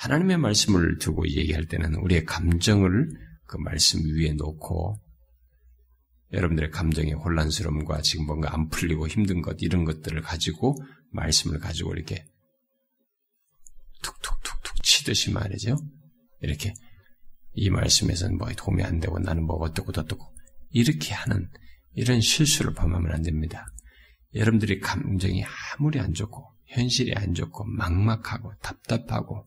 [0.04, 3.10] 하나님의 말씀을 두고 얘기할 때는 우리의 감정을
[3.48, 5.00] 그 말씀 위에 놓고
[6.34, 10.76] 여러분들의 감정의 혼란스러움과 지금 뭔가 안 풀리고 힘든 것, 이런 것들을 가지고,
[11.12, 12.26] 말씀을 가지고 이렇게
[14.02, 15.78] 툭툭툭툭 치듯이 말이죠.
[16.42, 16.74] 이렇게,
[17.54, 20.36] 이 말씀에서는 뭐 도움이 안 되고 나는 뭐 어떻고 어떻고,
[20.72, 21.50] 이렇게 하는
[21.94, 23.68] 이런 실수를 범하면 안 됩니다.
[24.34, 25.46] 여러분들이 감정이
[25.78, 29.46] 아무리 안 좋고, 현실이 안 좋고, 막막하고, 답답하고,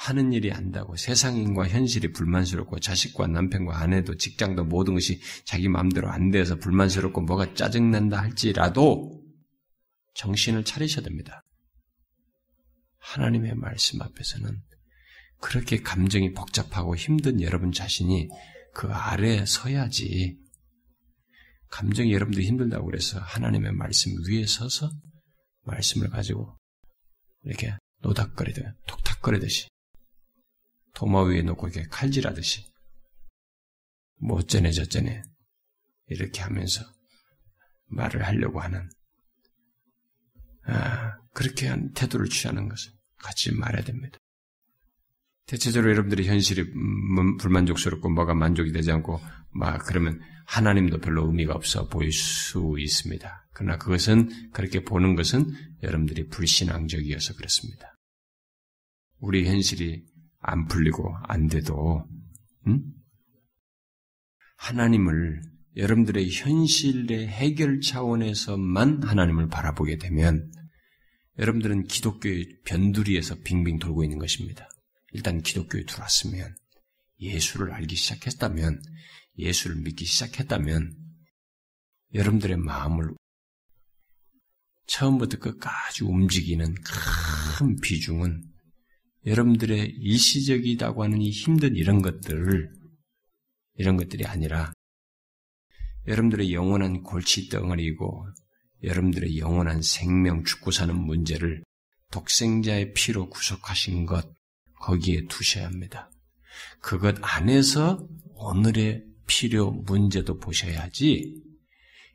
[0.00, 6.30] 하는 일이 안다고 세상인과 현실이 불만스럽고 자식과 남편과 아내도 직장도 모든 것이 자기 마음대로 안
[6.30, 9.22] 돼서 불만스럽고 뭐가 짜증난다 할지라도
[10.14, 11.44] 정신을 차리셔야 됩니다.
[12.98, 14.62] 하나님의 말씀 앞에서는
[15.38, 18.30] 그렇게 감정이 복잡하고 힘든 여러분 자신이
[18.72, 20.38] 그 아래에 서야지
[21.68, 24.90] 감정이 여러분들 힘들다고 그래서 하나님의 말씀 위에 서서
[25.62, 26.56] 말씀을 가지고
[27.42, 29.68] 이렇게 노닥거리듯 톡탁거리듯이
[30.94, 32.64] 도마 위에 놓고 이렇게 칼질하듯이
[34.20, 35.22] 뭐 어쩌네 저쩌네
[36.06, 36.84] 이렇게 하면서
[37.86, 38.88] 말을 하려고 하는
[40.66, 44.18] 아, 그렇게 한 태도를 취하는 것을 같이 말해야 됩니다.
[45.46, 46.72] 대체적으로 여러분들이 현실이
[47.38, 49.20] 불만족스럽고 뭐가 만족이 되지 않고
[49.50, 53.48] 막 그러면 하나님도 별로 의미가 없어 보일 수 있습니다.
[53.52, 55.46] 그러나 그것은 그렇게 보는 것은
[55.82, 57.96] 여러분들이 불신앙적이어서 그렇습니다.
[59.18, 60.04] 우리 현실이
[60.40, 62.06] 안 풀리고 안 돼도
[62.66, 62.82] 음?
[64.56, 65.42] 하나님을
[65.76, 70.50] 여러분들의 현실의 해결 차원에서만 하나님을 바라보게 되면
[71.38, 74.68] 여러분들은 기독교의 변두리에서 빙빙 돌고 있는 것입니다.
[75.12, 76.54] 일단 기독교에 들어왔으면
[77.20, 78.82] 예수를 알기 시작했다면
[79.38, 80.92] 예수를 믿기 시작했다면
[82.14, 83.14] 여러분들의 마음을
[84.90, 88.42] 처음부터 끝까지 움직이는 큰 비중은
[89.24, 92.72] 여러분들의 일시적이다고 하는 이 힘든 이런 것들을
[93.76, 94.72] 이런 것들이 아니라
[96.08, 98.26] 여러분들의 영원한 골칫덩어리이고
[98.82, 101.62] 여러분들의 영원한 생명 죽고 사는 문제를
[102.10, 104.28] 독생자의 피로 구속하신 것
[104.80, 106.10] 거기에 두셔야 합니다.
[106.80, 111.40] 그것 안에서 오늘의 필요 문제도 보셔야지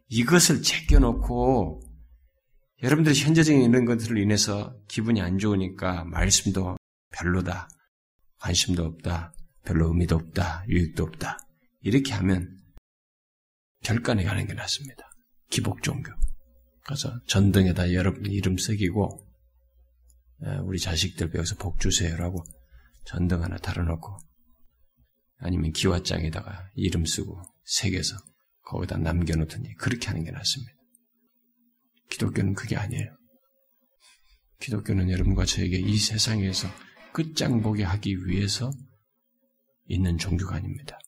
[0.10, 1.85] 이것을 제껴놓고
[2.86, 6.78] 여러분들이 현재적인 이런 것들을 인해서 기분이 안 좋으니까 말씀도
[7.14, 7.68] 별로다,
[8.38, 11.40] 관심도 없다, 별로 의미도 없다, 유익도 없다
[11.82, 12.60] 이렇게 하면
[13.82, 15.10] 결간에 가는 게 낫습니다.
[15.50, 16.12] 기복 종교.
[16.86, 19.28] 그래서 전등에다 여러분 이름 새기고
[20.66, 22.44] 우리 자식들 배워서 복 주세요라고
[23.06, 24.16] 전등 하나 달아놓고
[25.38, 28.16] 아니면 기와장에다가 이름 쓰고 새겨서
[28.62, 30.75] 거기다 남겨놓더니 그렇게 하는 게 낫습니다.
[32.10, 33.16] 기독교는 그게 아니에요.
[34.60, 36.68] 기독교는 여러분과 저에게 이 세상에서
[37.14, 38.72] 끝장 보게 하기 위해서
[39.88, 41.00] 있는 종교가 아닙니다.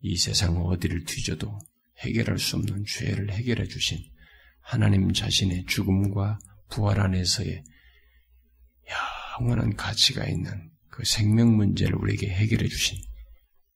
[0.00, 1.58] 이 세상 어디를 뒤져도
[1.98, 3.98] 해결할 수 없는 죄를 해결해 주신
[4.60, 6.38] 하나님 자신의 죽음과
[6.70, 7.64] 부활 안에서의
[9.40, 12.98] 영원한 가치가 있는 그 생명 문제를 우리에게 해결해 주신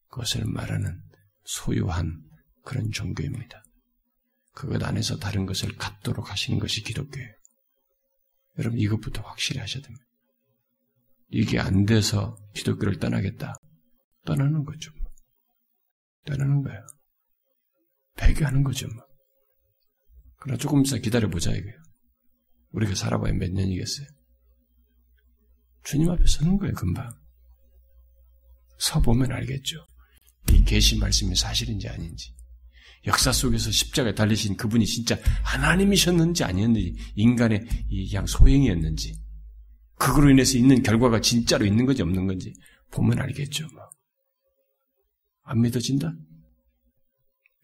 [0.08, 1.02] 것을 말하는
[1.44, 2.22] 소유한
[2.62, 3.63] 그런 종교입니다.
[4.54, 7.28] 그것 안에서 다른 것을 갖도록 하시는 것이 기독교예요.
[8.58, 10.04] 여러분 이것부터 확실히 하셔야 됩니다.
[11.28, 13.54] 이게 안 돼서 기독교를 떠나겠다.
[14.24, 14.92] 떠나는 거죠.
[16.24, 16.86] 떠나는 거예요.
[18.16, 18.86] 배교하는 거죠.
[18.94, 19.04] 뭐.
[20.38, 21.82] 그러나 조금 있어 기다려보자 이거예요.
[22.70, 24.06] 우리가 살아봐야 몇 년이겠어요.
[25.82, 27.10] 주님 앞에 서는 거예요, 금방.
[28.78, 29.84] 서보면 알겠죠.
[30.52, 32.33] 이 계시 말씀이 사실인지 아닌지.
[33.06, 39.14] 역사 속에서 십자가에 달리신 그분이 진짜 하나님이셨는지 아니었는지, 인간의 이 그냥 소행이었는지,
[39.96, 42.52] 그거로 인해서 있는 결과가 진짜로 있는 건지 없는 건지
[42.90, 43.66] 보면 알겠죠.
[43.72, 43.82] 뭐.
[45.42, 46.12] 안 믿어진다?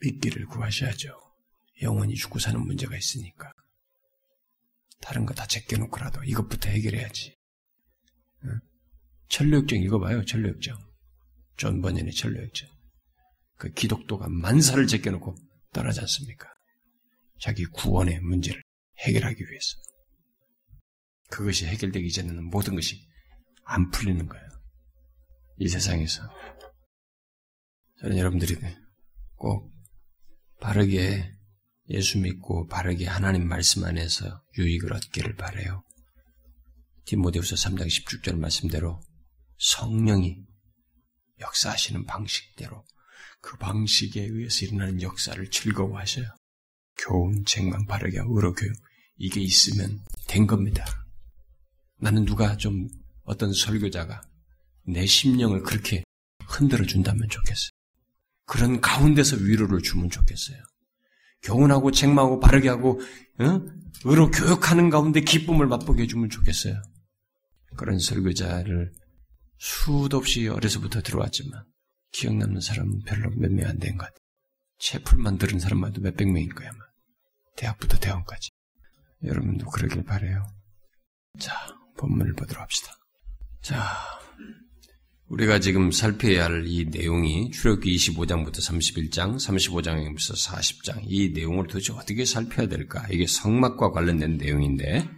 [0.00, 1.18] 믿기를 구하셔야죠.
[1.82, 3.52] 영원히 죽고 사는 문제가 있으니까.
[5.00, 7.36] 다른 거 다 제껴놓고라도 이것부터 해결해야지.
[9.28, 10.76] 천로역정 읽어봐요, 천로역정.
[11.56, 12.68] 존 버년의 천로역정.
[13.60, 15.36] 그 기독도가 만사를 제껴놓고
[15.74, 16.48] 떠나지 않습니까?
[17.38, 18.62] 자기 구원의 문제를
[19.00, 19.76] 해결하기 위해서.
[21.28, 23.06] 그것이 해결되기 전에는 모든 것이
[23.64, 24.48] 안 풀리는 거예요.
[25.58, 26.22] 이 세상에서.
[28.00, 28.56] 저는 여러분들이
[29.36, 29.70] 꼭
[30.58, 31.30] 바르게
[31.90, 35.84] 예수 믿고 바르게 하나님 말씀 안에서 유익을 얻기를 바래요.
[37.04, 39.02] 디모데후서 3장 16절 말씀대로
[39.58, 40.46] 성령이
[41.40, 42.86] 역사하시는 방식대로
[43.40, 46.26] 그 방식에 의해서 일어나는 역사를 즐거워하셔요.
[46.96, 48.74] 교훈, 책망, 바르게 의로 교육
[49.16, 50.84] 이게 있으면 된 겁니다.
[51.98, 52.88] 나는 누가 좀
[53.24, 54.22] 어떤 설교자가
[54.86, 56.02] 내 심령을 그렇게
[56.46, 57.70] 흔들어 준다면 좋겠어요.
[58.46, 60.58] 그런 가운데서 위로를 주면 좋겠어요.
[61.42, 63.00] 교훈하고 책망하고 바르게 하고
[63.38, 63.60] 어?
[64.04, 66.82] 의로 교육하는 가운데 기쁨을 맛보게 해주면 좋겠어요.
[67.76, 68.92] 그런 설교자를
[69.58, 71.64] 수도 없이 어려서부터 들어왔지만
[72.12, 74.18] 기억 남는 사람은 별로 몇 명 안 된 것 같아요.
[74.78, 76.70] 채플만 들은 사람만 도 몇백 명일 거야.
[76.70, 76.78] 아마.
[77.56, 78.50] 대학부터 대원까지.
[79.24, 80.46] 여러분도 그러길 바래요.
[81.38, 81.52] 자,
[81.98, 82.92] 본문을 보도록 합시다.
[83.60, 83.84] 자,
[85.26, 92.24] 우리가 지금 살펴야 할 이 내용이 출애굽기 25장부터 31장, 35장에서 40장 이 내용을 도대체 어떻게
[92.24, 93.06] 살펴야 될까?
[93.10, 95.08] 이게 성막과 관련된 내용인데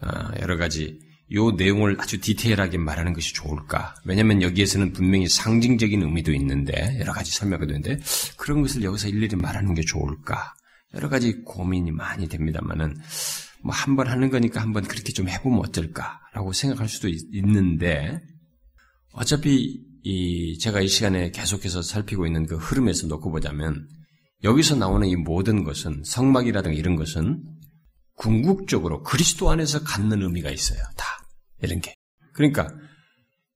[0.00, 0.98] 아, 여러 가지
[1.32, 3.94] 요 내용을 아주 디테일하게 말하는 것이 좋을까?
[4.04, 7.98] 왜냐하면 여기에서는 분명히 상징적인 의미도 있는데 여러 가지 설명이 되는데
[8.36, 10.54] 그런 것을 여기서 일일이 말하는 게 좋을까?
[10.94, 12.96] 여러 가지 고민이 많이 됩니다만은
[13.62, 18.20] 뭐 한 번 하는 거니까 한번 그렇게 좀 해보면 어떨까라고 생각할 수도 있 는데
[19.12, 23.86] 어차피 이 제가 이 시간에 계속해서 살피고 있는 그 흐름에서 놓고 보자면
[24.44, 27.42] 여기서 나오는 이 모든 것은 성막이라든가 이런 것은
[28.18, 30.78] 궁극적으로 그리스도 안에서 갖는 의미가 있어요.
[30.96, 31.04] 다
[31.62, 31.94] 이런 게.
[32.34, 32.68] 그러니까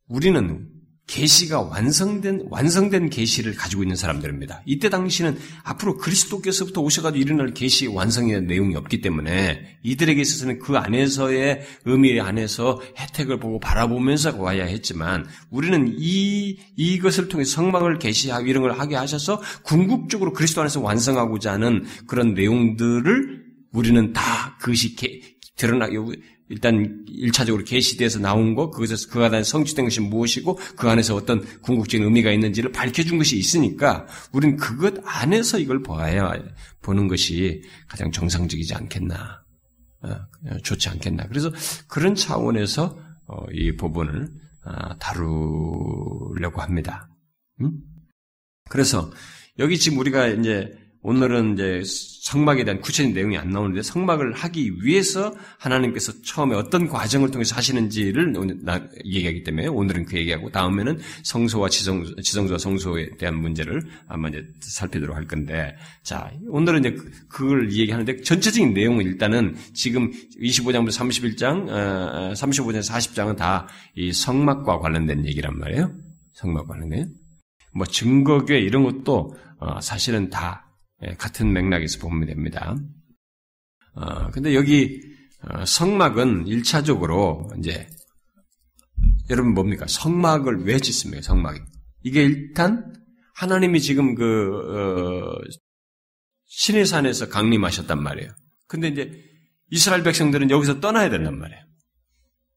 [0.08, 0.68] 우리는
[1.08, 4.62] 계시가 완성된 완성된 계시를 가지고 있는 사람들입니다.
[4.64, 11.62] 이때 당시는 앞으로 그리스도께서부터 오셔가지고 일어날 계시 완성의 내용이 없기 때문에 이들에게 있어서는 그 안에서의
[11.84, 18.72] 의미 안에서 혜택을 보고 바라보면서 와야 했지만 우리는 이 이것을 통해 성막을 계시하고 이런 걸
[18.78, 23.41] 하게 하셔서 궁극적으로 그리스도 안에서 완성하고자 하는 그런 내용들을
[23.72, 24.96] 우리는 다 그것이
[25.56, 25.88] 드러나
[26.48, 32.04] 일단 1차적으로 계시돼서 나온 거, 그것에서 그 안에 성취된 것이 무엇이고 그 안에서 어떤 궁극적인
[32.04, 36.30] 의미가 있는지를 밝혀준 것이 있으니까 우리는 그것 안에서 이걸 보아야
[36.82, 39.42] 보는 것이 가장 정상적이지 않겠나,
[40.02, 41.26] 어, 좋지 않겠나.
[41.28, 41.50] 그래서
[41.88, 42.98] 그런 차원에서
[43.28, 44.28] 어, 이 부분을
[44.64, 47.08] 아, 다루려고 합니다.
[47.62, 47.70] 음?
[48.68, 49.10] 그래서
[49.58, 50.70] 여기 지금 우리가 이제
[51.02, 51.82] 오늘은 이제
[52.22, 58.34] 성막에 대한 구체적인 내용이 안 나오는데 성막을 하기 위해서 하나님께서 처음에 어떤 과정을 통해서 하시는지를
[59.04, 65.16] 얘기하기 때문에 오늘은 그 얘기하고 다음에는 성소와 지성, 지성소와 성소에 대한 문제를 아마 이제 살피도록
[65.16, 72.32] 할 건데 자 오늘은 이제 그, 그걸 얘기하는데 전체적인 내용은 일단은 지금 25장부터 31장, 어,
[72.34, 75.92] 35장, 40장은 다 이 성막과 관련된 얘기란 말이에요.
[76.32, 77.12] 성막 관련된
[77.74, 80.71] 뭐 증거교회 이런 것도 어, 사실은 다 예,
[81.18, 82.76] 같은 맥락에서 보면 됩니다.
[83.94, 85.00] 어, 근데 여기
[85.42, 87.88] 어, 성막은 1차적으로 이제
[89.30, 89.86] 여러분 뭡니까?
[89.88, 91.22] 성막을 왜 짓습니까?
[91.22, 91.60] 성막이.
[92.04, 92.92] 이게 일단
[93.34, 95.40] 하나님이 지금 그 어,
[96.46, 98.30] 신의 산에서 강림하셨단 말이에요.
[98.66, 99.12] 근데 이제
[99.70, 101.62] 이스라엘 백성들은 여기서 떠나야 된단 말이에요.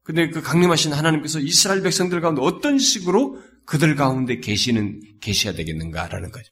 [0.03, 6.51] 근데 그 강림하신 하나님께서 이스라엘 백성들 가운데 어떤 식으로 그들 가운데 계시는 계셔야 되겠는가라는 거죠.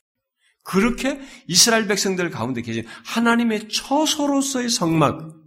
[0.64, 5.43] 그렇게 이스라엘 백성들 가운데 계신 하나님의 처소로서의 성막,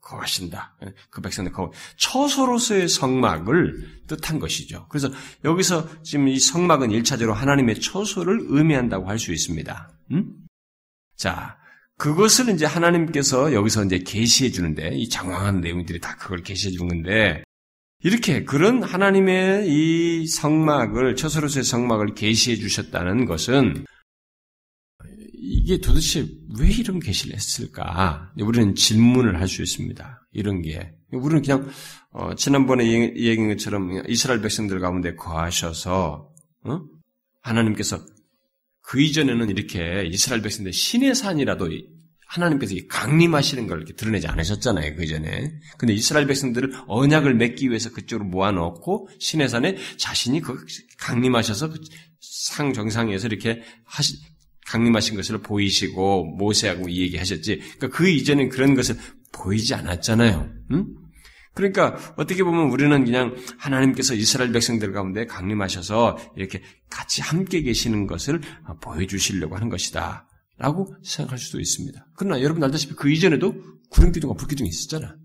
[0.00, 0.76] 거하신다.
[1.10, 4.86] 그 백성들 거 처소로서의 성막을 뜻한 것이죠.
[4.88, 5.08] 그래서
[5.44, 9.90] 여기서 지금 이 성막은 1차적으로 하나님의 처소를 의미한다고 할 수 있습니다.
[10.12, 10.32] 음?
[11.16, 11.58] 자,
[11.98, 17.44] 그것을 이제 하나님께서 여기서 이제 계시해 주는데 이 장황한 내용들이 다 그걸 계시해 주는 건데
[18.02, 23.84] 이렇게 그런 하나님의 이 성막을 처소로서의 성막을 계시해 주셨다는 것은
[25.50, 26.26] 이게 도대체
[26.58, 28.32] 왜 이런 계시를 했을까?
[28.40, 30.28] 우리는 질문을 할 수 있습니다.
[30.32, 30.92] 이런 게.
[31.12, 31.68] 우리는 그냥,
[32.12, 36.30] 어, 지난번에 얘기한 것처럼 이스라엘 백성들 가운데 거하셔서,
[36.64, 36.80] 어?
[37.42, 37.98] 하나님께서
[38.82, 41.68] 그 이전에는 이렇게 이스라엘 백성들 신의 산이라도
[42.26, 45.50] 하나님께서 강림하시는 걸 이렇게 드러내지 않으셨잖아요, 그 전에.
[45.78, 50.64] 근데 이스라엘 백성들을 언약을 맺기 위해서 그쪽으로 모아놓고 신의 산에 자신이 그
[50.98, 51.80] 강림하셔서 그
[52.20, 54.18] 상 정상에서 이렇게 하시,
[54.70, 57.56] 강림하신 것을 보이시고 모세하고 이 얘기하셨지.
[57.78, 58.96] 그러니까 그 이전엔 그런 것을
[59.32, 60.48] 보이지 않았잖아요.
[60.72, 60.86] 응?
[61.54, 68.40] 그러니까 어떻게 보면 우리는 그냥 하나님께서 이스라엘 백성들 가운데 강림하셔서 이렇게 같이 함께 계시는 것을
[68.80, 70.28] 보여주시려고 하는 것이다.
[70.56, 72.06] 라고 생각할 수도 있습니다.
[72.16, 73.54] 그러나 여러분 알다시피 그 이전에도
[73.90, 75.16] 구름 기둥과 불 기둥이 있었잖아.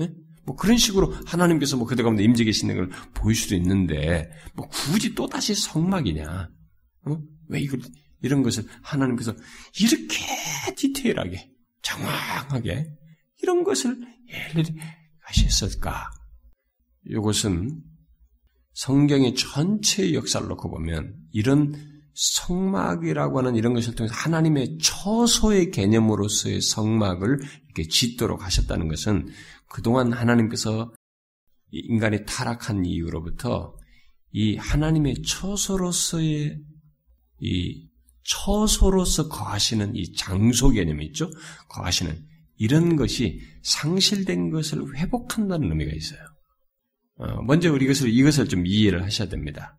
[0.00, 0.10] 예?
[0.44, 5.14] 뭐 그런 식으로 하나님께서 뭐 그들 가운데 임재 계시는 걸 보일 수도 있는데 뭐 굳이
[5.14, 6.48] 또 다시 성막이냐?
[7.06, 7.18] 어?
[7.48, 7.80] 왜 이걸
[8.20, 9.34] 이런 것을 하나님께서
[9.80, 10.16] 이렇게
[10.76, 11.50] 디테일하게,
[11.82, 12.92] 장황하게
[13.42, 13.96] 이런 것을
[14.54, 14.74] 일일이
[15.20, 16.10] 하셨을까?
[17.06, 17.82] 이것은
[18.74, 21.74] 성경의 전체 역사를 놓고 보면 이런
[22.14, 29.28] 성막이라고 하는 이런 것을 통해서 하나님의 처소의 개념으로서의 성막을 이렇게 짓도록 하셨다는 것은
[29.68, 30.92] 그동안 하나님께서
[31.70, 33.76] 인간이 타락한 이후로부터
[34.32, 36.58] 이 하나님의 처소로서의
[37.40, 37.87] 이
[38.28, 41.30] 처소로서 거하시는 이 장소 개념이 있죠?
[41.70, 42.26] 거하시는
[42.56, 46.20] 이런 것이 상실된 것을 회복한다는 의미가 있어요.
[47.16, 49.78] 어, 먼저 우리 이것을, 이것을 좀 이해를 하셔야 됩니다.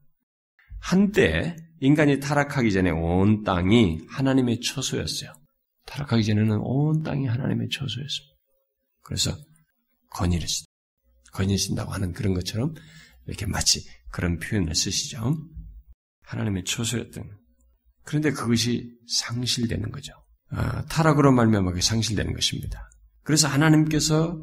[0.80, 5.34] 한때 인간이 타락하기 전에 온 땅이 하나님의 처소였어요.
[5.86, 8.36] 타락하기 전에는 온 땅이 하나님의 처소였습니다.
[9.04, 9.32] 그래서
[10.12, 10.48] 건의를,
[11.34, 12.74] 건의신다고 하는 그런 것처럼
[13.28, 15.38] 이렇게 마치 그런 표현을 쓰시죠.
[16.24, 17.39] 하나님의 처소였던
[18.10, 20.14] 그런데 그것이 상실되는 거죠.
[20.50, 22.90] 아, 타락으로 말미암아 그 상실되는 것입니다.
[23.22, 24.42] 그래서 하나님께서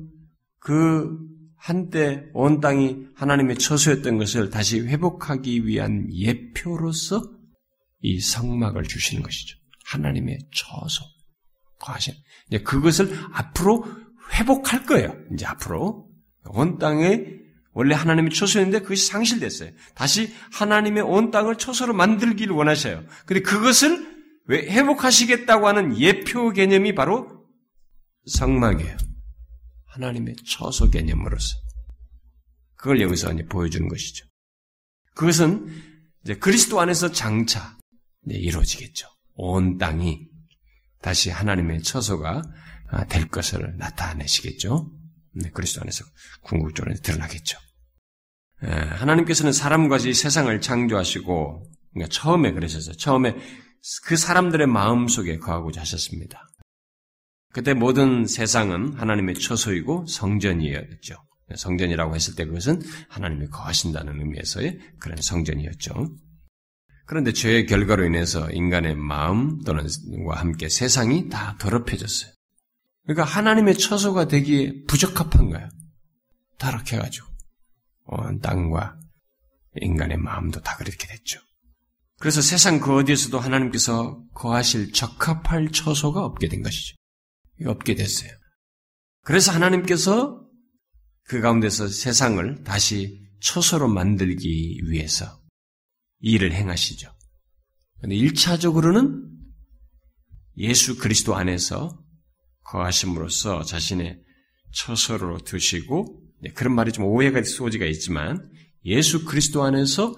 [0.60, 1.18] 그
[1.56, 7.28] 한때 온 땅이 하나님의 처소였던 것을 다시 회복하기 위한 예표로서
[8.02, 9.58] 이 성막을 주시는 것이죠.
[9.86, 11.04] 하나님의 처소.
[11.80, 12.14] 과신.
[12.62, 13.84] 그것을 앞으로
[14.34, 15.12] 회복할 거예요.
[15.32, 16.08] 이제 앞으로
[16.50, 17.24] 온 땅에
[17.76, 19.70] 원래 하나님이 처소였는데 그것이 상실됐어요.
[19.94, 23.04] 다시 하나님의 온 땅을 처소로 만들기를 원하셔요.
[23.26, 24.16] 근데 그것을
[24.46, 27.44] 왜 회복하시겠다고 하는 예표 개념이 바로
[28.24, 28.96] 성막이에요.
[29.88, 31.54] 하나님의 처소 개념으로서.
[32.76, 34.24] 그걸 여기서 이제 보여주는 것이죠.
[35.14, 35.68] 그것은
[36.24, 37.76] 이제 그리스도 안에서 장차
[38.26, 39.06] 이루어지겠죠.
[39.34, 40.26] 온 땅이
[41.02, 42.42] 다시 하나님의 처소가
[43.10, 44.90] 될 것을 나타내시겠죠.
[45.34, 46.06] 네, 그리스도 안에서
[46.40, 47.65] 궁극적으로 드러나겠죠.
[48.64, 52.96] 예, 하나님께서는 사람과 이 세상을 창조하시고 그러니까 처음에 그러셨어요.
[52.96, 53.36] 처음에
[54.04, 56.48] 그 사람들의 마음 속에 거하고자 하셨습니다.
[57.52, 61.16] 그때 모든 세상은 하나님의 처소이고 성전이었죠.
[61.54, 66.10] 성전이라고 했을 때 그것은 하나님이 거하신다는 의미에서의 그런 성전이었죠.
[67.06, 72.32] 그런데 죄의 결과로 인해서 인간의 마음 또는과 함께 세상이 다 더럽혀졌어요.
[73.04, 75.68] 그러니까 하나님의 처소가 되기에 부적합한 거예요.
[76.58, 77.35] 타락해가지고.
[78.06, 78.98] 온 땅과
[79.80, 81.40] 인간의 마음도 다 그렇게 됐죠.
[82.18, 86.96] 그래서 세상 그 어디에서도 하나님께서 거하실 적합할 처소가 없게 된 것이죠.
[87.66, 88.30] 없게 됐어요.
[89.22, 90.42] 그래서 하나님께서
[91.24, 95.40] 그 가운데서 세상을 다시 처소로 만들기 위해서
[96.20, 97.12] 일을 행하시죠.
[97.98, 99.26] 그런데 1차적으로는
[100.58, 102.02] 예수 그리스도 안에서
[102.62, 104.22] 거하심으로써 자신의
[104.72, 108.50] 처소로 두시고 네, 그런 말이 좀 오해가 소지가 있지만
[108.84, 110.14] 예수 그리스도 안에서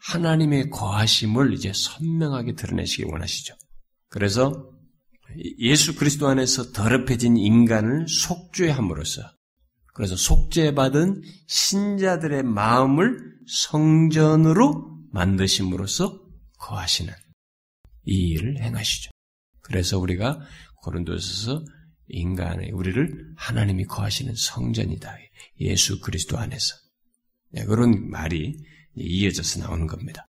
[0.00, 3.54] 하나님의 거하심을 이제 선명하게 드러내시기 원하시죠.
[4.08, 4.70] 그래서
[5.58, 9.22] 예수 그리스도 안에서 더럽혀진 인간을 속죄함으로써
[9.94, 16.20] 그래서 속죄받은 신자들의 마음을 성전으로 만드심으로써
[16.58, 17.12] 거하시는
[18.06, 19.10] 이 일을 행하시죠.
[19.60, 20.40] 그래서 우리가
[20.82, 21.64] 고린도서서
[22.08, 25.16] 인간의 우리를 하나님이 거하시는 성전이다.
[25.60, 26.74] 예수 그리스도 안에서.
[27.50, 28.56] 네, 그런 말이
[28.94, 30.26] 이어져서 나오는 겁니다.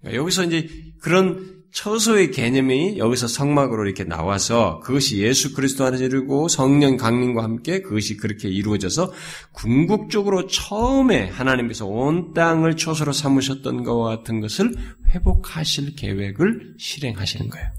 [0.00, 0.68] 그러니까 여기서 이제
[1.00, 7.80] 그런 처소의 개념이 여기서 성막으로 이렇게 나와서 그것이 예수 그리스도 안에서 이루고 성령 강림과 함께
[7.80, 9.12] 그것이 그렇게 이루어져서
[9.52, 14.74] 궁극적으로 처음에 하나님께서 온 땅을 처소로 삼으셨던 것과 같은 것을
[15.10, 17.70] 회복하실 계획을 실행하시는 거예요.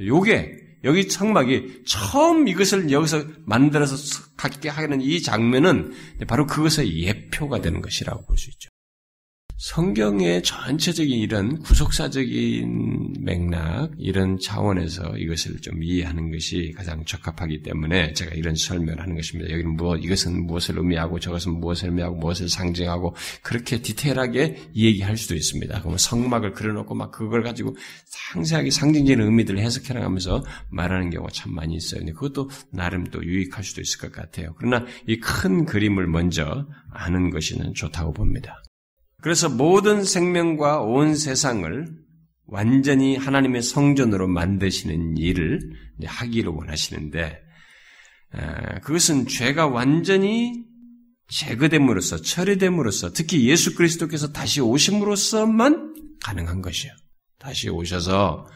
[0.00, 3.96] 요게 여기 성막이 처음 이것을 여기서 만들어서
[4.36, 5.92] 갖게 하는 이 장면은
[6.26, 8.71] 바로 그것의 예표가 되는 것이라고 볼 수 있죠.
[9.58, 18.34] 성경의 전체적인 이런 구속사적인 맥락, 이런 차원에서 이것을 좀 이해하는 것이 가장 적합하기 때문에 제가
[18.34, 19.52] 이런 설명을 하는 것입니다.
[19.52, 25.78] 여기는 무엇, 이것은 무엇을 의미하고 저것은 무엇을 의미하고 무엇을 상징하고 그렇게 디테일하게 얘기할 수도 있습니다.
[25.80, 27.76] 그러면 성막을 그려놓고 막 그걸 가지고
[28.06, 32.00] 상세하게 상징적인 의미들을 해석해 나가면서 말하는 경우가 참 많이 있어요.
[32.00, 34.54] 근데 그것도 나름 또 유익할 수도 있을 것 같아요.
[34.58, 38.62] 그러나 이 큰 그림을 먼저 아는 것이는 좋다고 봅니다.
[39.22, 41.86] 그래서 모든 생명과 온 세상을
[42.46, 45.60] 완전히 하나님의 성전으로 만드시는 일을
[46.04, 47.40] 하기를 원하시는데
[48.82, 50.64] 그것은 죄가 완전히
[51.28, 56.92] 제거됨으로써 처리됨으로써 특히 예수 그리스도께서 다시 오심으로써만 가능한 것이요.
[57.38, 58.46] 다시 오셔서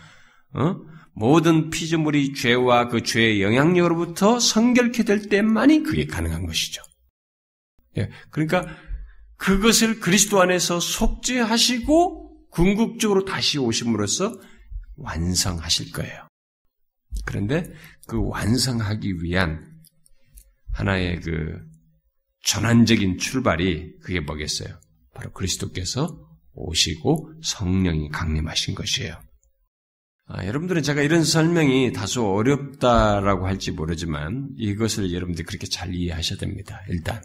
[0.52, 0.76] 어?
[1.12, 6.82] 모든 피조물이 죄와 그 죄의 영향력으로부터 성결케 될 때만이 그게 가능한 것이죠.
[7.96, 8.66] 예, 그러니까
[9.36, 14.40] 그것을 그리스도 안에서 속죄하시고 궁극적으로 다시 오심으로써
[14.96, 16.26] 완성하실 거예요.
[17.24, 17.70] 그런데
[18.06, 19.76] 그 완성하기 위한
[20.72, 21.60] 하나의 그
[22.44, 24.78] 전환적인 출발이 그게 뭐겠어요?
[25.14, 26.18] 바로 그리스도께서
[26.52, 29.20] 오시고 성령이 강림하신 것이에요.
[30.28, 36.82] 아, 여러분들은 제가 이런 설명이 다소 어렵다라고 할지 모르지만 이것을 여러분들이 그렇게 잘 이해하셔야 됩니다.
[36.88, 37.22] 일단.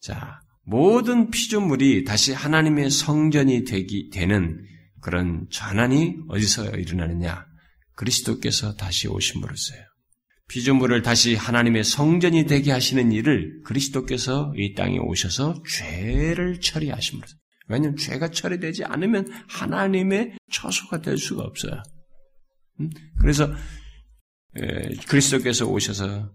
[0.00, 4.64] 자, 모든 피조물이 다시 하나님의 성전이 되기, 되는
[5.00, 7.46] 그런 전환이 어디서 일어나느냐?
[7.96, 9.80] 그리스도께서 다시 오심으로써요.
[10.48, 17.36] 피조물을 다시 하나님의 성전이 되게 하시는 일을 그리스도께서 이 땅에 오셔서 죄를 처리하심으로써.
[17.68, 21.82] 왜냐하면 죄가 처리되지 않으면 하나님의 처소가 될 수가 없어요.
[22.80, 22.90] 음?
[23.20, 23.48] 그래서
[25.06, 26.32] 그리스도께서 오셔서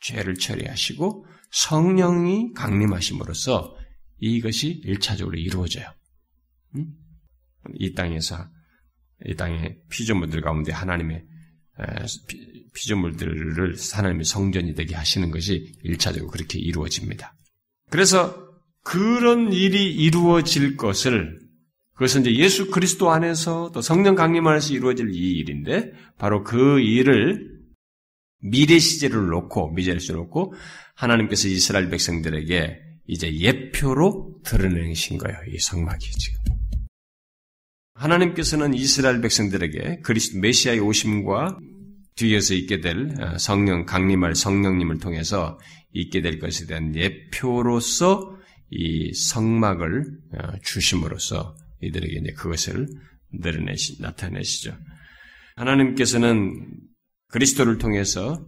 [0.00, 3.76] 죄를 처리하시고 성령이 강림하심으로써
[4.18, 5.86] 이것이 일차적으로 이루어져요.
[7.74, 8.48] 이 땅에서
[9.26, 11.24] 이 땅의 피조물들 가운데 하나님의
[12.74, 17.34] 피조물들을 하나님의 성전이 되게 하시는 것이 일차적으로 그렇게 이루어집니다.
[17.90, 18.50] 그래서
[18.82, 21.38] 그런 일이 이루어질 것을
[21.94, 27.51] 그것은 이제 예수 그리스도 안에서 또 성령 강림 안에서 이루어질 이 일인데 바로 그 일을
[28.42, 30.54] 미래 시제를 놓고 미래 시제를 놓고
[30.94, 35.38] 하나님께서 이스라엘 백성들에게 이제 예표로 드러내신 거예요.
[35.48, 36.38] 이 성막이 지금.
[37.94, 41.58] 하나님께서는 이스라엘 백성들에게 그리스도 메시아의 오심과
[42.16, 45.58] 뒤에서 있게 될 어, 성령 강림할 성령님을 통해서
[45.92, 48.36] 있게 될 것에 대한 예표로서
[48.70, 52.88] 이 성막을 어, 주심으로써 이들에게 이제 그것을
[53.42, 54.76] 드러내시 나타내시죠.
[55.56, 56.66] 하나님께서는
[57.32, 58.46] 그리스도를 통해서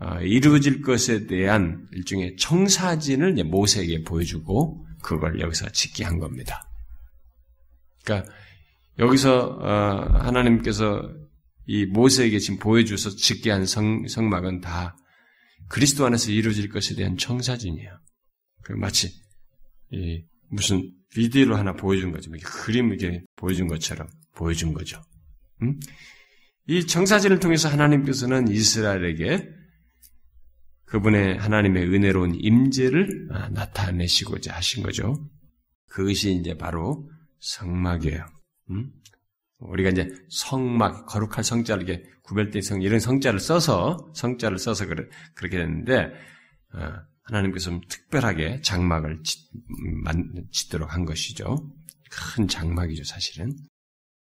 [0.00, 6.68] 어, 이루어질 것에 대한 일종의 청사진을 모세에게 보여주고 그걸 여기서 짓게 한 겁니다.
[8.04, 8.30] 그러니까
[8.98, 9.58] 여기서
[10.12, 11.12] 하나님께서
[11.66, 14.96] 이 모세에게 지금 보여줘서 짓게 한 성, 성막은 다
[15.68, 17.98] 그리스도 안에서 이루어질 것에 대한 청사진이에요.
[18.62, 19.10] 그 마치
[19.90, 22.30] 이 무슨 비디오로 하나 보여준 거죠.
[22.44, 25.00] 그림 이렇게 보여준 것처럼 보여준 거죠.
[25.62, 25.78] 음?
[26.66, 29.48] 이 청사진을 통해서 하나님께서는 이스라엘에게
[30.86, 35.14] 그분의 하나님의 은혜로운 임재를 아, 나타내시고자 하신 거죠.
[35.88, 37.10] 그것이 이제 바로
[37.40, 38.26] 성막이에요.
[38.70, 38.92] 음?
[39.58, 45.04] 우리가 이제 성막, 거룩할 성자를 이렇게 구별된 성, 이런 성자를 써서, 성자를 써서 그래,
[45.34, 46.12] 그렇게 됐는데,
[46.74, 46.92] 어,
[47.22, 49.38] 하나님께서 특별하게 장막을 짓,
[50.50, 51.72] 짓도록 한 것이죠.
[52.10, 53.56] 큰 장막이죠, 사실은.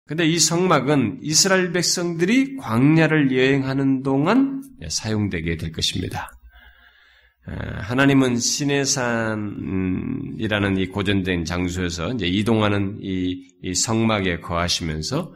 [0.07, 6.31] 근데 이 성막은 이스라엘 백성들이 광야를 여행하는 동안 사용되게 될 것입니다.
[7.45, 9.57] 하나님은 시내산이라는
[10.77, 15.33] 이 고전된 장소에서 이제 이동하는 이, 이 성막에 거하시면서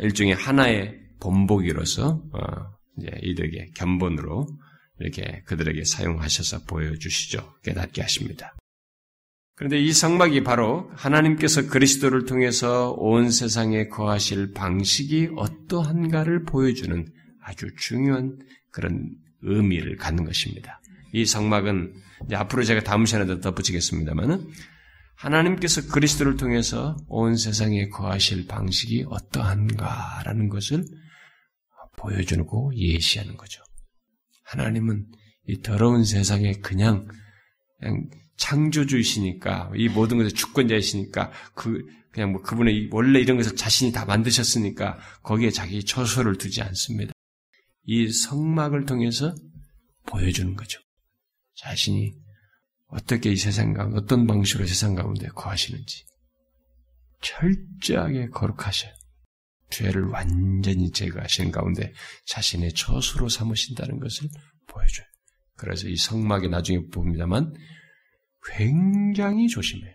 [0.00, 2.40] 일종의 하나의 본보기로서 어,
[2.98, 4.46] 이제 이들에게 견본으로
[4.98, 7.54] 이렇게 그들에게 사용하셔서 보여주시죠.
[7.62, 8.54] 깨닫게 하십니다.
[9.60, 17.06] 그런데 이 성막이 바로 하나님께서 그리스도를 통해서 온 세상에 거하실 방식이 어떠한가를 보여주는
[17.42, 18.38] 아주 중요한
[18.70, 19.10] 그런
[19.42, 20.80] 의미를 갖는 것입니다.
[21.12, 21.92] 이 성막은
[22.32, 24.48] 앞으로 제가 다음 시간에 덧붙이겠습니다만은
[25.16, 30.86] 하나님께서 그리스도를 통해서 온 세상에 거하실 방식이 어떠한가라는 것을
[31.98, 33.62] 보여주고 예시하는 거죠.
[34.44, 35.04] 하나님은
[35.48, 37.06] 이 더러운 세상에 그냥,
[37.78, 38.08] 그냥
[38.40, 44.98] 창조주이시니까 이 모든 것의 주권자이시니까 그 그냥 뭐 그분의 원래 이런 것을 자신이 다 만드셨으니까
[45.22, 47.12] 거기에 자기 처소를 두지 않습니다.
[47.84, 49.34] 이 성막을 통해서
[50.06, 50.80] 보여주는 거죠.
[51.54, 52.14] 자신이
[52.88, 56.04] 어떻게 이 세상 가운데, 어떤 방식으로 세상 가운데 거하시는지
[57.22, 58.92] 철저하게 거룩하셔요.
[59.68, 61.92] 죄를 완전히 제거하시는 가운데
[62.26, 64.28] 자신의 처수로 삼으신다는 것을
[64.66, 65.06] 보여줘요.
[65.56, 67.54] 그래서 이 성막에 나중에 봅니다만
[68.44, 69.94] 굉장히 조심해요.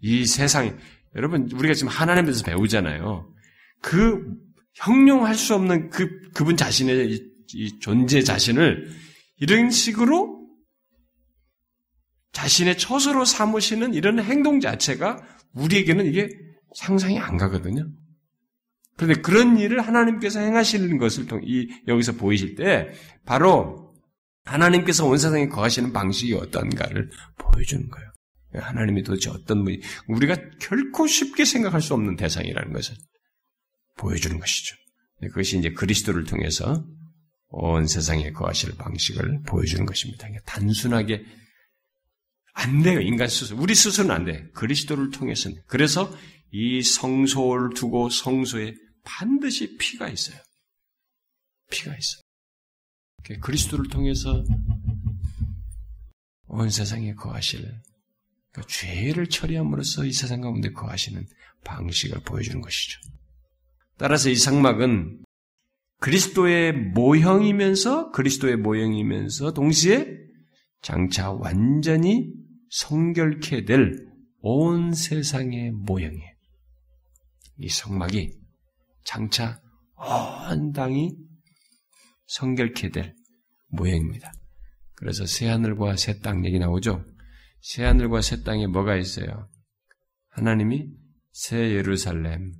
[0.00, 0.74] 이 세상에,
[1.14, 3.32] 여러분, 우리가 지금 하나님에서 배우잖아요.
[3.82, 4.22] 그
[4.74, 8.90] 형용할 수 없는 그, 그분 자신의 이, 이 존재 자신을
[9.38, 10.46] 이런 식으로
[12.32, 15.22] 자신의 처소로 삼으시는 이런 행동 자체가
[15.54, 16.28] 우리에게는 이게
[16.74, 17.88] 상상이 안 가거든요.
[18.96, 22.92] 그런데 그런 일을 하나님께서 행하시는 것을 통, 이, 여기서 보이실 때,
[23.24, 23.85] 바로
[24.46, 28.10] 하나님께서 온 세상에 거하시는 방식이 어떤가를 보여주는 거예요.
[28.54, 32.94] 하나님이 도대체 어떤 분이, 우리가 결코 쉽게 생각할 수 없는 대상이라는 것을
[33.98, 34.76] 보여주는 것이죠.
[35.20, 36.86] 그것이 이제 그리스도를 통해서
[37.48, 40.28] 온 세상에 거하실 방식을 보여주는 것입니다.
[40.46, 41.24] 단순하게
[42.54, 43.00] 안 돼요.
[43.00, 43.58] 인간 스스로.
[43.60, 44.48] 우리 스스로는 안 돼.
[44.54, 45.58] 그리스도를 통해서는.
[45.66, 46.10] 그래서
[46.50, 48.74] 이 성소를 두고 성소에
[49.04, 50.38] 반드시 피가 있어요.
[51.70, 52.25] 피가 있어요.
[53.34, 54.44] 그리스도를 통해서
[56.46, 57.60] 온 세상에 거하실
[58.52, 61.26] 그러니까 죄를 처리함으로써 이 세상 가운데 거하시는
[61.64, 63.00] 방식을 보여주는 것이죠.
[63.98, 65.24] 따라서 이 상막은
[65.98, 70.06] 그리스도의 모형이면서 그리스도의 모형이면서 동시에
[70.82, 72.32] 장차 완전히
[72.70, 74.06] 성결케 될
[74.48, 76.36] 온 세상의 모형이에요.
[77.58, 78.30] 이 성막이
[79.02, 79.60] 장차
[79.96, 81.16] 온 땅이
[82.28, 83.15] 성결케 될
[83.76, 84.32] 모형입니다.
[84.94, 87.04] 그래서 새하늘과 새 땅 얘기 나오죠?
[87.60, 89.48] 새하늘과 새 땅에 뭐가 있어요?
[90.30, 90.88] 하나님이
[91.32, 92.52] 새 예루살렘,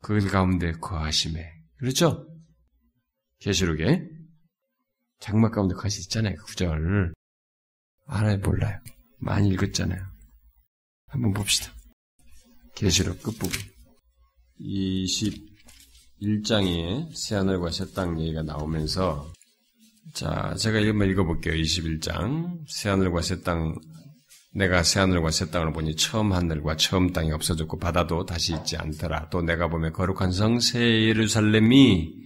[0.00, 1.44] 그 가운데 거하심에.
[1.78, 2.28] 그렇죠?
[3.40, 4.08] 계시록에
[5.20, 6.34] 장막 가운데 거하시 있잖아요.
[6.36, 7.12] 그 구절.
[8.06, 8.80] 알아요, 몰라요.
[9.18, 10.00] 많이 읽었잖아요.
[11.06, 11.72] 한번 봅시다.
[12.74, 13.50] 계시록 끝부분.
[14.60, 19.32] 21장에 새하늘과 새 땅 얘기가 나오면서
[20.14, 21.54] 자, 제가 한번 읽어볼게요.
[21.54, 22.58] 21장.
[22.68, 23.74] 새하늘과 새 땅,
[24.54, 29.30] 내가 새하늘과 새 땅을 보니 처음 하늘과 처음 땅이 없어졌고 바다도 다시 있지 않더라.
[29.30, 32.20] 또 내가 보면 거룩한 성 새 예루살렘이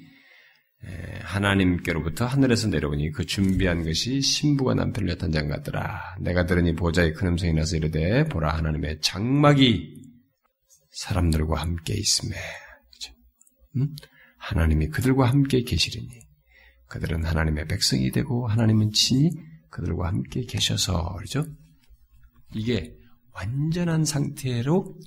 [1.23, 6.17] 하나님께로부터 하늘에서 내려오니 그 준비한 것이 신부가 남편을 엿한 장 같더라.
[6.21, 9.95] 내가 들으니 보좌에 큰 음성이 나서 이르되 보라 하나님의 장막이
[10.91, 12.37] 사람들과 함께 있음에
[13.77, 13.95] 음?
[14.39, 16.26] 하나님이 그들과 함께 계시리니
[16.89, 19.31] 그들은 하나님의 백성이 되고 하나님은 친히
[19.71, 21.45] 그들과 함께 계셔서 그렇죠?
[22.55, 22.95] 이게
[23.33, 24.99] 완전한 상태로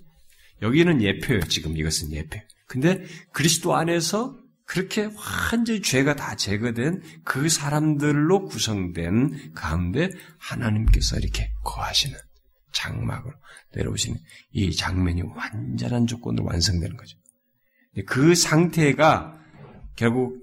[0.62, 1.42] 여기는 예표예요.
[1.44, 2.40] 지금 이것은 예표.
[2.68, 5.10] 근데 그리스도 안에서 그렇게
[5.52, 12.16] 완전히 죄가 다 제거된 그 사람들로 구성된 가운데 하나님께서 이렇게 거하시는
[12.72, 13.34] 장막으로
[13.74, 14.20] 내려오시는
[14.52, 17.18] 이 장면이 완전한 조건으로 완성되는 거죠.
[18.06, 19.40] 그 상태가
[19.96, 20.40] 결국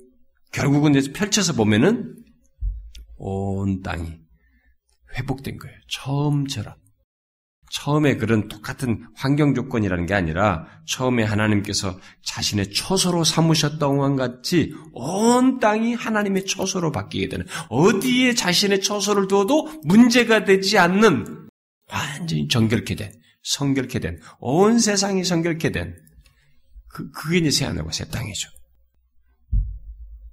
[0.56, 2.16] 결국은 펼쳐서 보면은
[3.16, 4.18] 온 땅이
[5.16, 5.76] 회복된 거예요.
[5.88, 6.74] 처음처럼.
[7.72, 15.58] 처음에 그런 똑같은 환경 조건이라는 게 아니라 처음에 하나님께서 자신의 처소로 삼으셨던 것 같이 온
[15.58, 21.48] 땅이 하나님의 처소로 바뀌게 되는 어디에 자신의 처소를 두어도 문제가 되지 않는
[21.92, 25.96] 완전히 정결케 된 성결케 된 온 세상이 성결케 된
[26.88, 28.48] 그, 그게 이제 새 하늘과 새 땅이죠.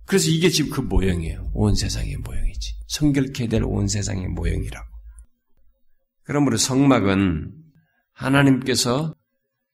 [0.06, 1.52] 그래서 이게 지금 그 모형이에요.
[1.54, 2.74] 온 세상의 모형이지.
[2.88, 4.88] 성결케 될 온 세상의 모형이라고.
[6.24, 7.52] 그러므로 성막은
[8.14, 9.16] 하나님께서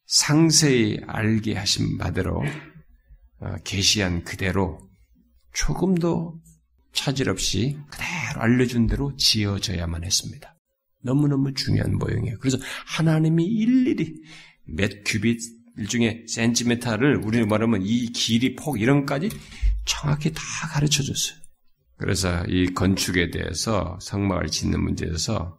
[0.05, 2.41] 상세히 알게 하신 바대로
[3.39, 4.79] 어, 계시한 그대로
[5.53, 6.39] 조금도
[6.93, 10.55] 차질 없이 그대로 알려준 대로 지어져야만 했습니다.
[11.03, 12.37] 너무너무 중요한 모형이에요.
[12.39, 12.57] 그래서
[12.87, 14.15] 하나님이 일일이
[14.65, 15.39] 몇 큐빗
[15.77, 19.29] 일종의 센티메타를 우리는 말하면 이 길이 폭 이런 까지
[19.85, 21.39] 정확히 다 가르쳐 줬어요.
[21.97, 25.57] 그래서 이 건축에 대해서 성막을 짓는 문제에서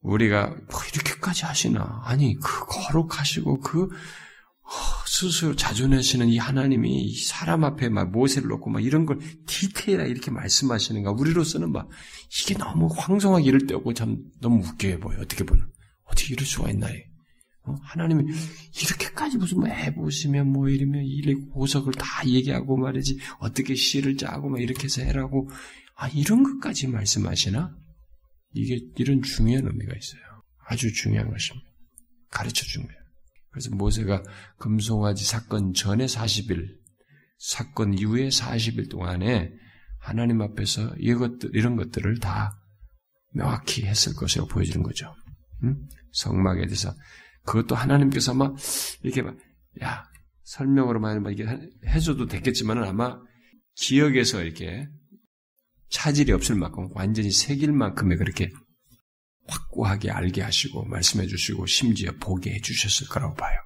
[0.00, 2.02] 우리가 뭐 이렇게까지 하시나?
[2.04, 3.88] 아니 그 거룩하시고 그
[5.06, 11.12] 스스로 자존하시는 이 하나님이 사람 앞에 막 모세를 놓고 막 이런 걸 디테일하게 이렇게 말씀하시는가?
[11.12, 11.88] 우리로서는 막
[12.30, 15.20] 이게 너무 황송하게 이럴 때 없고 참 너무 웃겨 보여.
[15.20, 15.70] 어떻게 보면
[16.04, 16.86] 어떻게 이럴 수가 있나?
[16.86, 16.90] 어?
[17.82, 18.32] 하나님이
[18.80, 24.60] 이렇게까지 무슨 뭐 해보시면 뭐 이러면 이 보석을 다 얘기하고 말이지 어떻게 시를 짜고 막
[24.60, 25.48] 이렇게 해서 해라고
[25.96, 27.76] 아 이런 것까지 말씀하시나?
[28.54, 30.22] 이게 이런 중요한 의미가 있어요.
[30.66, 31.68] 아주 중요한 것입니다.
[32.30, 32.98] 가르쳐 준 거예요.
[33.50, 34.22] 그래서 모세가
[34.58, 36.68] 금송아지 사건 전에 40일,
[37.38, 39.50] 사건 이후에 40일 동안에
[39.98, 42.58] 하나님 앞에서 이것들, 이런 것들을 다
[43.32, 45.14] 명확히 했을 것이라고 보여주는 거죠.
[45.64, 45.76] 응?
[46.12, 46.94] 성막에 대해서.
[47.48, 48.52] 그것도 하나님께서 아마
[49.02, 49.34] 이렇게 막,
[49.82, 50.04] 야,
[50.42, 51.46] 설명으로만 이게
[51.86, 53.18] 해줘도 됐겠지만 아마
[53.74, 54.86] 기억에서 이렇게
[55.88, 58.50] 차질이 없을 만큼 완전히 새길 만큼의 그렇게
[59.46, 63.58] 확고하게 알게 하시고 말씀해 주시고 심지어 보게 해 주셨을 거라고 봐요.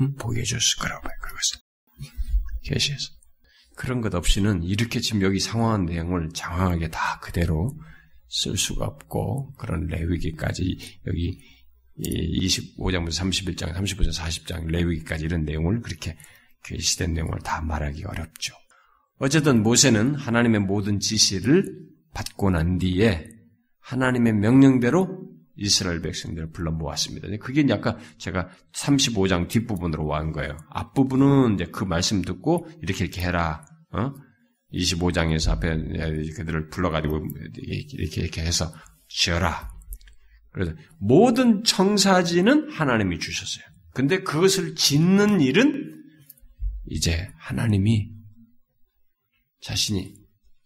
[0.00, 0.14] 응?
[0.14, 1.12] 보게 해 주셨을 거라고 봐요.
[1.22, 1.60] 그것을.
[2.62, 3.10] 계시에서.
[3.76, 7.78] 그런 것 없이는 이렇게 지금 여기 상황한 내용을 장황하게 다 그대로
[8.28, 11.59] 쓸 수가 없고 그런 레위기까지 여기
[12.02, 16.16] 25장부터 31장, 35장, 40장 레위기까지 이런 내용을 그렇게
[16.64, 18.54] 계시된 내용을 다 말하기 어렵죠.
[19.18, 21.64] 어쨌든 모세는 하나님의 모든 지시를
[22.14, 23.28] 받고 난 뒤에
[23.80, 27.28] 하나님의 명령대로 이스라엘 백성들을 불러 모았습니다.
[27.38, 30.56] 그게 약간 제가 35장 뒷부분으로 와한 거예요.
[30.70, 33.66] 앞부분은 이제 그 말씀 듣고 이렇게 이렇게 해라.
[33.92, 34.14] 어?
[34.72, 35.76] 25장에서 앞에
[36.36, 37.26] 그들을 불러가지고
[37.56, 38.72] 이렇게 이렇게 해서
[39.08, 39.79] 지어라.
[40.52, 43.64] 그래서 모든 청사지는 하나님이 주셨어요.
[43.92, 46.02] 근데 그것을 짓는 일은
[46.86, 48.10] 이제 하나님이
[49.60, 50.14] 자신이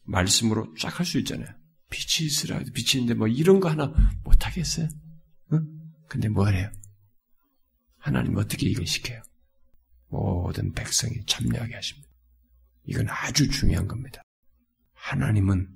[0.04, 1.48] 말씀으로 쫙 할 수 있잖아요.
[1.90, 2.58] 빛이 있으라.
[2.74, 3.92] 빛이 있는데 뭐 이런 거 하나
[4.24, 4.88] 못하겠어요?
[5.52, 5.66] 응?
[6.08, 6.70] 근데 뭐래요?
[7.98, 9.22] 하나님 어떻게 이걸 시켜요?
[10.08, 12.08] 모든 백성이 참여하게 하십니다.
[12.86, 14.22] 이건 아주 중요한 겁니다.
[14.92, 15.68] 하나님은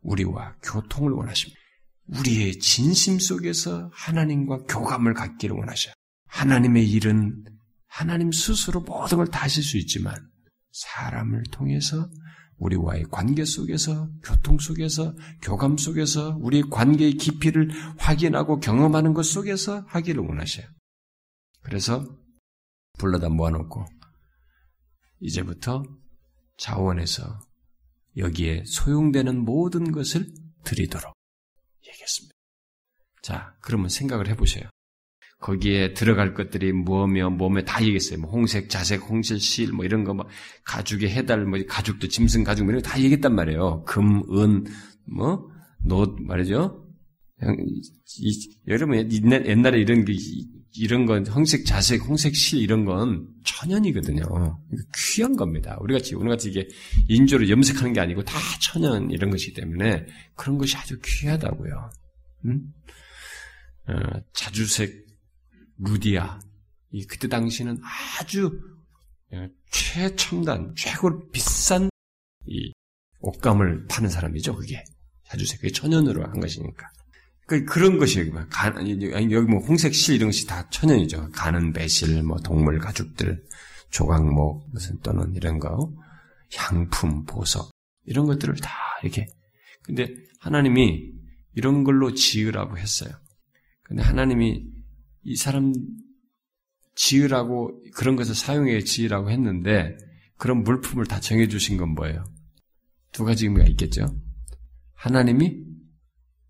[0.00, 1.60] 우리와 교통을 원하십니다.
[2.08, 5.94] 우리의 진심 속에서 하나님과 교감을 갖기를 원하셔요.
[6.28, 7.44] 하나님의 일은
[7.86, 10.14] 하나님 스스로 모든 걸다 하실 수 있지만
[10.72, 12.08] 사람을 통해서
[12.58, 20.22] 우리와의 관계 속에서, 교통 속에서, 교감 속에서, 우리 관계의 깊이를 확인하고 경험하는 것 속에서 하기를
[20.22, 20.66] 원하셔요.
[21.62, 22.06] 그래서
[22.98, 23.84] 불러다 모아놓고,
[25.20, 25.82] 이제부터
[26.56, 27.38] 자원에서
[28.16, 30.26] 여기에 소용되는 모든 것을
[30.64, 31.15] 드리도록.
[33.26, 34.68] 자, 그러면 생각을 해보세요.
[35.40, 38.20] 거기에 들어갈 것들이 뭐며 뭐며 다 얘기했어요.
[38.20, 40.28] 뭐 홍색, 자색, 홍실, 실, 뭐 이런 거, 뭐
[40.64, 43.82] 가죽의 해달, 뭐 가죽도 짐승 가죽 뭐 이런 거 다 얘기했단 말이에요.
[43.82, 44.64] 금, 은,
[45.06, 45.50] 뭐,
[45.84, 46.86] 노 말이죠.
[48.68, 50.14] 여러분 옛날에 이런 게
[50.78, 54.22] 이런 건 홍색 자색, 홍색 실 이런 건 천연이거든요.
[54.96, 55.76] 귀한 겁니다.
[55.80, 56.68] 우리 같이 오늘 같이 이게
[57.08, 60.06] 인조로 염색하는 게 아니고 다 천연 이런 것이기 때문에
[60.36, 61.90] 그런 것이 아주 귀하다고요.
[62.44, 62.72] 음?
[63.88, 65.06] 어, 자주색
[65.78, 66.40] 루디아
[66.90, 67.78] 이 그때 당시는
[68.18, 68.60] 아주
[69.32, 71.90] 어, 최첨단, 최고 비싼
[72.46, 72.72] 이
[73.20, 74.56] 옷감을 파는 사람이죠.
[74.56, 74.84] 그게
[75.28, 76.90] 자주색, 그게 천연으로 한 것이니까.
[77.46, 81.30] 그 그런 것이 뭐 간, 여기 뭐 홍색 실 이런 것이 다 천연이죠.
[81.30, 83.44] 가는 배실, 뭐 동물 가죽들,
[83.90, 85.92] 조각목 무슨 또는 이런 거,
[86.54, 87.70] 향품, 보석
[88.04, 88.70] 이런 것들을 다
[89.02, 89.26] 이렇게.
[89.82, 91.12] 근데 하나님이
[91.54, 93.10] 이런 걸로 지으라고 했어요.
[93.86, 94.64] 근데 하나님이
[95.22, 95.72] 이 사람
[96.96, 99.96] 지으라고 그런 것을 사용해 지으라고 했는데
[100.36, 102.24] 그런 물품을 다 정해 주신 건 뭐예요?
[103.12, 104.06] 두 가지 의미가 있겠죠.
[104.94, 105.64] 하나님이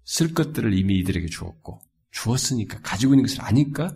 [0.05, 1.81] 쓸 것들을 이미 이들에게 주었고
[2.11, 3.95] 주었으니까 가지고 있는 것을 아니까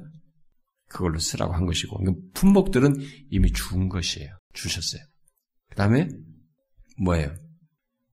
[0.86, 2.94] 그걸로 쓰라고 한 것이고 그러니까 품목들은
[3.30, 4.36] 이미 준 것이에요.
[4.52, 5.02] 주셨어요.
[5.70, 6.08] 그 다음에
[7.02, 7.34] 뭐예요?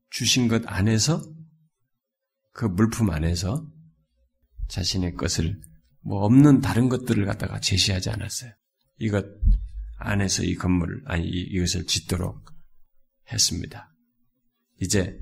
[0.09, 1.21] 주신 것 안에서
[2.53, 3.67] 그 물품 안에서
[4.67, 5.59] 자신의 것을
[6.01, 8.51] 뭐 없는 다른 것들을 갖다가 제시하지 않았어요.
[8.99, 9.25] 이것
[9.97, 12.51] 안에서 이 건물을 아니 이것을 짓도록
[13.31, 13.93] 했습니다.
[14.81, 15.19] 이제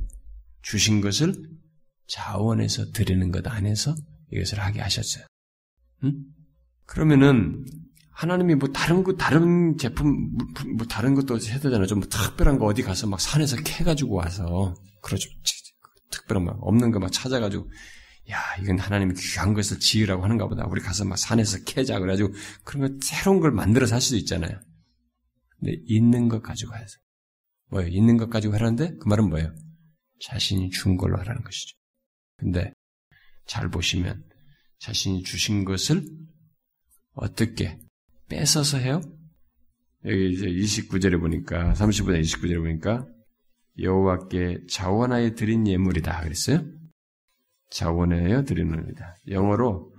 [0.61, 1.33] 주신 것을
[2.07, 3.95] 자원에서 드리는 것 안에서
[4.31, 5.25] 이것을 하게 하셨어요.
[6.03, 6.13] 응?
[6.85, 7.65] 그러면은
[8.11, 10.31] 하나님이 뭐 다른 거 다른 제품
[10.77, 11.85] 뭐 다른 것도 해야 되잖아요.
[11.87, 15.29] 좀 특별한 거 어디 가서 막 산에서 캐 가지고 와서 그러죠.
[16.11, 17.69] 특별한 거 없는 거 막 찾아가지고
[18.31, 20.65] 야 이건 하나님이 귀한 것을 지으라고 하는가 보다.
[20.67, 24.59] 우리 가서 막 산에서 캐자 그래가지고 그런 거 새로운 걸 만들어서 할 수도 있잖아요.
[25.59, 26.97] 근데 있는 것 가지고 해서
[27.69, 27.89] 뭐예요?
[27.89, 29.53] 있는 것 가지고 하라는데 그 말은 뭐예요?
[30.21, 31.77] 자신이 준 걸로 하라는 것이죠.
[32.37, 32.73] 근데
[33.45, 34.23] 잘 보시면
[34.79, 36.03] 자신이 주신 것을
[37.13, 37.77] 어떻게
[38.27, 39.01] 뺏어서 해요?
[40.05, 43.07] 여기 이제 29절에 보니까 35절 29절에 보니까
[43.79, 46.63] 여호와께 자원하여 드린 예물이다 그랬어요.
[47.69, 49.17] 자원하여 드리는 겁니다.
[49.27, 49.93] 영어로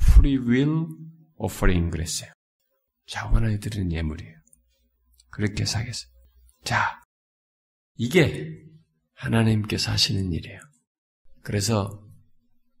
[0.00, 0.86] free will
[1.36, 2.30] offering 그랬어요.
[3.06, 4.36] 자원하여 드리는 예물이에요.
[5.30, 6.10] 그렇게 사겠어요.
[6.64, 7.00] 자,
[7.96, 8.62] 이게
[9.14, 10.60] 하나님께서 하시는 일이에요.
[11.42, 12.04] 그래서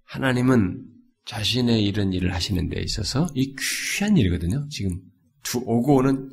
[0.04, 0.84] 하나님은
[1.24, 4.68] 자신의 이런 일을 하시는 데 있어서 이 귀한 일이거든요.
[4.70, 5.00] 지금
[5.42, 6.30] 두 오고 오는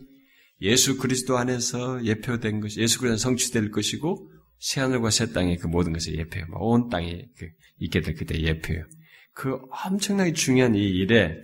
[0.61, 5.93] 예수 그리스도 안에서 예표된 것이 예수 그리스도 성취될 것이고 새 하늘과 새 땅의 그 모든
[5.93, 6.47] 것을 예표해요.
[6.47, 7.49] 뭐온 땅에 그
[7.79, 8.85] 있게 될 그때 예표해요.
[9.33, 11.35] 그 엄청나게 중요한 이 일에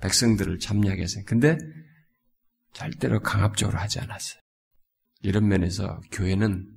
[0.00, 1.24] 백성들을 참여하게 했어요.
[1.26, 1.56] 근데
[2.72, 4.40] 절대로 강압적으로 하지 않았어요.
[5.22, 6.68] 이런 면에서 교회는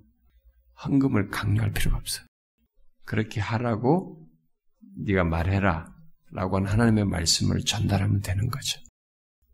[0.83, 2.25] 헌금을 강요할 필요가 없어요.
[3.05, 4.27] 그렇게 하라고
[4.97, 5.93] 네가 말해라
[6.31, 8.79] 라고 하는 하나님의 말씀을 전달하면 되는 거죠.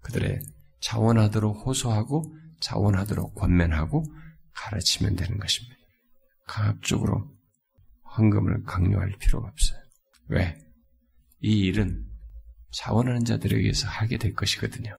[0.01, 0.39] 그들의
[0.81, 4.03] 자원하도록 호소하고 자원하도록 권면하고
[4.53, 5.80] 가르치면 되는 것입니다.
[6.51, 7.33] 강압적으로
[8.17, 9.79] 헌금을 강요할 필요가 없어요.
[10.27, 10.57] 왜?
[11.39, 12.05] 이 일은
[12.71, 14.95] 자원하는 자들에 의해서 하게 될 것이거든요.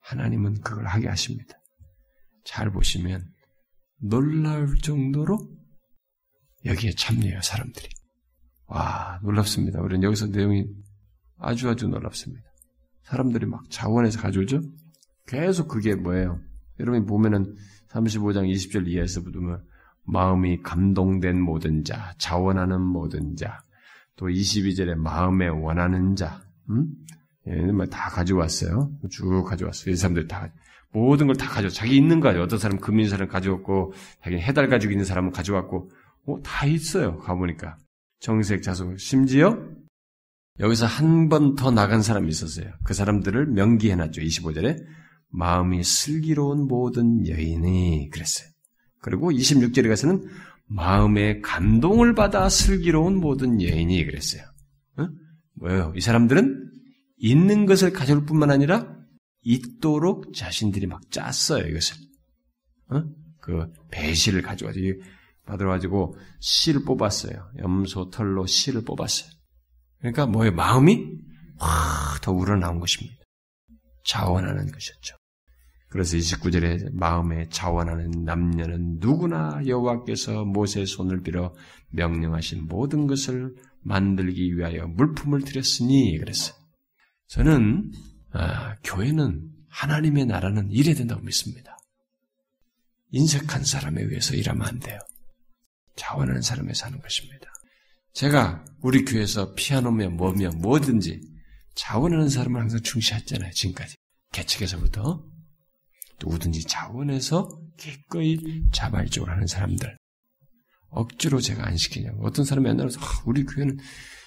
[0.00, 1.54] 하나님은 그걸 하게 하십니다.
[2.44, 3.32] 잘 보시면
[4.00, 5.38] 놀라울 정도로
[6.64, 7.88] 여기에 참여해요, 사람들이.
[8.66, 9.80] 와, 놀랍습니다.
[9.80, 10.66] 우리는 여기서 내용이
[11.38, 12.44] 아주 아주 놀랍습니다.
[13.04, 14.62] 사람들이 막 자원해서 가져오죠?
[15.28, 16.40] 계속 그게 뭐예요?
[16.80, 17.54] 여러분이 보면은
[17.88, 19.64] 35장 20절 이하에서 보면
[20.06, 23.60] 마음이 감동된 모든 자, 자원하는 모든 자,
[24.16, 26.40] 또 22절에 마음에 원하는 자,
[26.70, 26.86] 음?
[27.48, 28.90] 예, 다 가져왔어요.
[29.10, 29.92] 쭉 가져왔어요.
[29.92, 30.50] 이 사람들 다
[30.92, 31.68] 모든 걸 다 가져.
[31.68, 32.42] 자기 있는 거 가져.
[32.42, 33.92] 어떤 사람 금인 인 사람 가져왔고,
[34.24, 35.90] 자기 해달 가지고 있는 사람은 가져왔고,
[36.26, 37.18] 어, 다 있어요.
[37.18, 37.76] 가보니까.
[38.20, 38.98] 정색, 자속.
[38.98, 39.58] 심지어
[40.58, 42.72] 여기서 한 번 더 나간 사람이 있었어요.
[42.84, 44.22] 그 사람들을 명기해놨죠.
[44.22, 44.78] 25절에.
[45.28, 48.48] 마음이 슬기로운 모든 여인이 그랬어요.
[49.06, 50.28] 그리고 26절에 가서는
[50.66, 54.42] 마음의 감동을 받아 슬기로운 모든 여인이 그랬어요.
[54.98, 55.06] 어?
[55.54, 55.92] 뭐예요?
[55.94, 56.72] 이 사람들은
[57.16, 58.96] 있는 것을 가져올 뿐만 아니라
[59.42, 61.96] 있도록 자신들이 막 짰어요, 이것을.
[62.88, 63.04] 어?
[63.40, 65.00] 그 배실을 가져가지고
[65.46, 67.52] 받아가지고 씨를 뽑았어요.
[67.58, 69.30] 염소 털로 씨를 뽑았어요.
[70.00, 70.52] 그러니까 뭐예요?
[70.52, 71.06] 마음이
[71.58, 73.14] 확 더 우러나온 것입니다.
[74.04, 75.14] 자원하는 것이었죠.
[75.88, 81.54] 그래서 29절에 마음에 자원하는 남녀는 누구나 여호와께서 모세의 손을 빌어
[81.90, 86.56] 명령하신 모든 것을 만들기 위하여 물품을 드렸으니 그랬어요.
[87.28, 87.92] 저는
[88.32, 91.78] 아, 교회는 하나님의 나라는 이래야 된다고 믿습니다.
[93.10, 94.98] 인색한 사람에 의해서 일하면 안 돼요.
[95.94, 97.50] 자원하는 사람에 사는 것입니다.
[98.12, 101.20] 제가 우리 교회에서 피아노며 뭐며 뭐든지
[101.74, 103.52] 자원하는 사람을 항상 중시했잖아요.
[103.52, 103.96] 지금까지.
[104.32, 105.24] 개척에서부터.
[106.20, 108.38] 누구든지 자원해서 기꺼이
[108.72, 109.96] 자발적으로 하는 사람들.
[110.88, 112.26] 억지로 제가 안 시키냐고.
[112.26, 113.78] 어떤 사람이 옛날에서, 아, 우리 교회는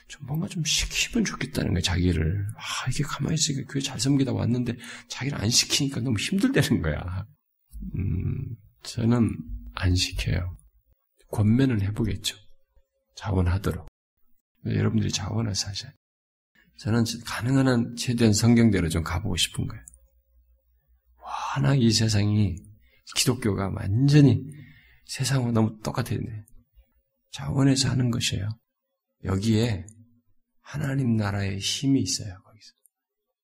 [0.08, 2.46] 좀 뭔가 좀 시키면 좋겠다는 거야, 자기를.
[2.56, 4.76] 아, 이게 가만히 있으니까 교회 잘 섬기다 왔는데
[5.08, 7.26] 자기를 안 시키니까 너무 힘들다는 거야.
[7.96, 9.30] 음, 저는
[9.76, 10.58] 안 시켜요.
[11.32, 12.36] 권면은 해보겠죠.
[13.16, 13.88] 자원하도록.
[14.66, 15.92] 여러분들이 자원해서 하셔야
[16.80, 19.84] 저는 가능한 한 최대한 성경대로 좀 가보고 싶은 거예요.
[21.56, 22.56] 워낙 이 세상이
[23.16, 24.44] 기독교가 완전히
[25.06, 26.46] 세상과 너무 똑같았는데
[27.32, 28.48] 자원해서 하는 것이에요.
[29.24, 29.86] 여기에
[30.62, 32.34] 하나님 나라의 힘이 있어요.
[32.44, 32.72] 거기서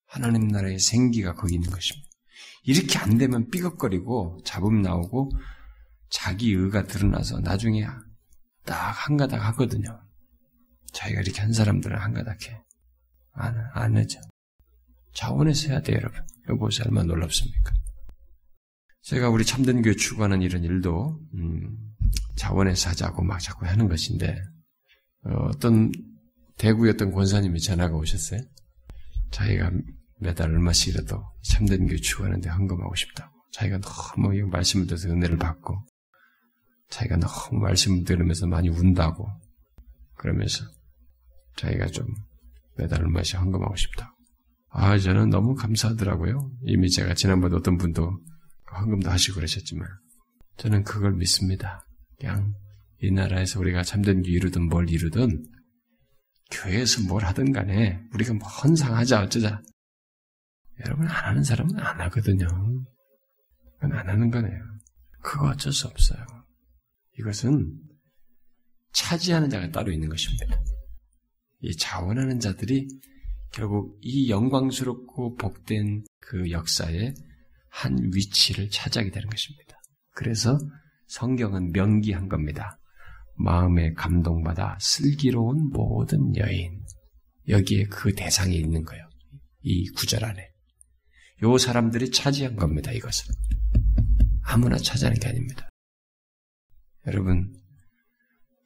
[0.06, 2.08] 하나님 나라의 생기가 거기 있는 것입니다.
[2.64, 5.32] 이렇게 안 되면 삐걱거리고 잡음 나오고
[6.10, 7.86] 자기 의가 드러나서 나중에
[8.64, 10.02] 딱 한가닥 하거든요.
[10.94, 12.62] 자기가 이렇게 한 사람들은 한가닥해.
[13.34, 14.20] 안, 안 하죠.
[15.14, 16.22] 자원해서 해야 돼요, 여러분.
[16.50, 17.74] 여보세 얼마나 놀랍습니까?
[19.06, 21.78] 제가 우리 참된 교회 추구하는 이런 일도, 음,
[22.36, 24.36] 자원해서 하자고 막 자꾸 하는 것인데,
[25.26, 25.92] 어, 떤
[26.58, 28.42] 대구의 어떤 권사님이 전화가 오셨어요.
[29.30, 29.72] 자기가
[30.20, 33.32] 매달 얼마씩이라도 참된 교회 추구하는데 헌금하고 싶다고.
[33.52, 35.78] 자기가 너무 이 말씀을 들어서 은혜를 받고,
[36.90, 39.28] 자기가 너무 말씀을 들으면서 많이 운다고,
[40.16, 40.66] 그러면서
[41.58, 42.08] 자기가 좀
[42.76, 44.12] 매달 얼마씩 헌금하고 싶다고.
[44.72, 46.50] 아, 저는 너무 감사하더라고요.
[46.64, 48.20] 이미 제가 지난번에 어떤 분도
[48.72, 49.88] 헌금도 하시고 그러셨지만,
[50.58, 51.86] 저는 그걸 믿습니다.
[52.18, 52.54] 그냥
[53.02, 55.46] 이 나라에서 우리가 참된 교 이루든 뭘 이루든
[56.52, 59.62] 교회에서 뭘 하든 간에 우리가 뭐 헌상하자 어쩌자
[60.86, 62.48] 여러분 안 하는 사람은 안 하거든요.
[63.74, 64.60] 그건 안 하는 거네요.
[65.22, 66.24] 그거 어쩔 수 없어요.
[67.18, 67.80] 이것은
[68.94, 70.46] 차지하는 자가 따로 있는 것입니다.
[71.62, 72.88] 이 자원하는 자들이
[73.52, 77.14] 결국 이 영광스럽고 복된 그 역사에
[77.76, 79.76] 한 위치를 차지하게 되는 것입니다.
[80.12, 80.58] 그래서
[81.08, 82.80] 성경은 명기한 겁니다.
[83.36, 86.82] 마음에 감동받아 슬기로운 모든 여인.
[87.50, 89.10] 여기에 그 대상이 있는 거예요.
[89.62, 90.52] 이 구절 안에.
[91.44, 93.36] 요 사람들이 차지한 겁니다, 이것을.
[94.42, 95.70] 아무나 차지하는 게 아닙니다.
[97.08, 97.54] 여러분,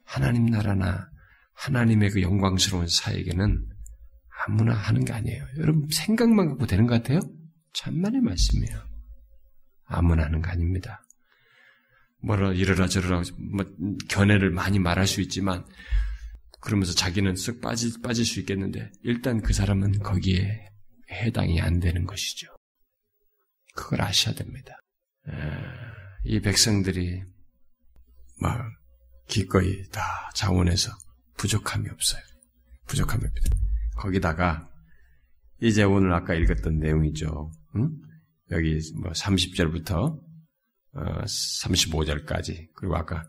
[0.04, 1.10] 하나님 나라나
[1.54, 3.68] 하나님의 그 영광스러운 사에게는
[4.46, 5.44] 아무나 하는 게 아니에요.
[5.58, 7.18] 여러분, 생각만 갖고 되는 것 같아요?
[7.72, 8.89] 참만의 말씀이에요.
[9.90, 11.04] 아무나 하는 거 아닙니다.
[12.22, 13.66] 뭐라 이러라 저러라 뭐
[14.08, 15.66] 견해를 많이 말할 수 있지만
[16.60, 20.68] 그러면서 자기는 쓱 빠질 빠질 수 있겠는데 일단 그 사람은 거기에
[21.10, 22.48] 해당이 안 되는 것이죠.
[23.74, 24.78] 그걸 아셔야 됩니다.
[26.24, 27.22] 이 백성들이
[28.40, 28.70] 막
[29.26, 30.02] 기꺼이 다
[30.34, 30.92] 자원해서
[31.36, 32.22] 부족함이 없어요.
[32.86, 33.56] 부족함이 없니다.
[33.96, 34.68] 거기다가
[35.62, 37.50] 이제 오늘 아까 읽었던 내용이죠.
[37.76, 37.90] 응?
[38.52, 40.18] 여기 뭐 30절부터
[40.94, 43.22] 35절까지 어, 그리고 아까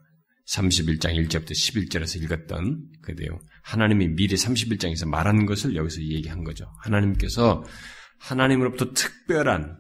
[0.48, 6.66] 31장 1절부터 11절에서 읽었던 그 내용 하나님이 미리 31장에서 말한 것을 여기서 얘기한 거죠.
[6.84, 7.64] 하나님께서
[8.20, 9.80] 하나님으로부터 특별한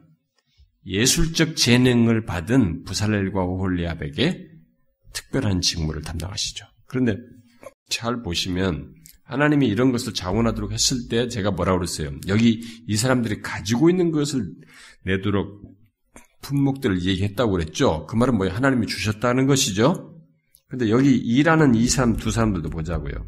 [0.85, 4.47] 예술적 재능을 받은 부살렐과 오홀리압에게
[5.13, 6.65] 특별한 직무를 담당하시죠.
[6.87, 7.17] 그런데
[7.89, 8.93] 잘 보시면
[9.31, 12.11] 하나님이 이런 것을 자원하도록 했을 때 제가 뭐라고 그랬어요?
[12.27, 14.51] 여기 이 사람들이 가지고 있는 것을
[15.05, 15.61] 내도록
[16.41, 18.05] 품목들을 얘기했다고 그랬죠.
[18.07, 18.53] 그 말은 뭐예요?
[18.53, 20.21] 하나님이 주셨다는 것이죠.
[20.67, 23.25] 근데 여기 일하는 이 사람 두 사람들도 보자고요.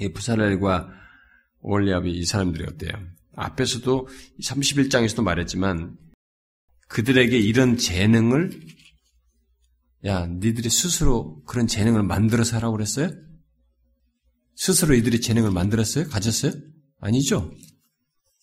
[0.00, 0.88] 이 부사렐과
[1.60, 2.90] 올리압이 이 사람들이 어때요?
[3.36, 4.08] 앞에서도
[4.42, 5.96] 31장에서도 말했지만
[6.88, 8.50] 그들에게 이런 재능을
[10.04, 13.10] 야, 니들이 스스로 그런 재능을 만들어서 하라고 그랬어요?
[14.56, 16.08] 스스로 이들이 재능을 만들었어요?
[16.08, 16.52] 가졌어요?
[17.00, 17.52] 아니죠.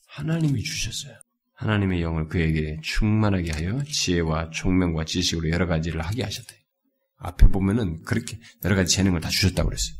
[0.07, 1.17] 하나님이 주셨어요.
[1.55, 6.53] 하나님의 영을 그에게 충만하게 하여 지혜와 총명과 지식으로 여러 가지를 하게 하셨다.
[7.17, 9.95] 앞에 보면은 그렇게 여러 가지 재능을 다 주셨다고 그랬어요.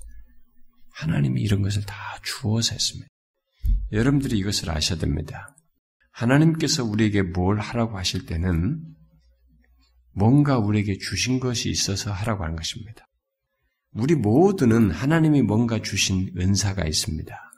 [0.92, 3.08] 하나님이 이런 것을 다 주어서 했습니다.
[3.92, 5.56] 여러분들이 이것을 아셔야 됩니다.
[6.12, 8.84] 하나님께서 우리에게 뭘 하라고 하실 때는
[10.12, 13.08] 뭔가 우리에게 주신 것이 있어서 하라고 하는 것입니다.
[13.94, 17.52] 우리 모두는 하나님이 뭔가 주신 은사가 있습니다.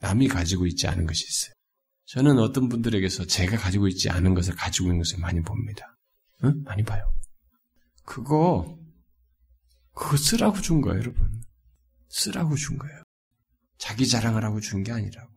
[0.00, 1.54] 남이 가지고 있지 않은 것이 있어요.
[2.06, 5.96] 저는 어떤 분들에게서 제가 가지고 있지 않은 것을 가지고 있는 것을 많이 봅니다.
[6.44, 6.62] 응?
[6.64, 7.12] 많이 봐요.
[8.04, 8.78] 그거,
[9.94, 11.42] 그거 쓰라고 준 거예요, 여러분.
[12.08, 13.02] 쓰라고 준 거예요.
[13.78, 15.32] 자기 자랑을 하고 준 게 아니라고.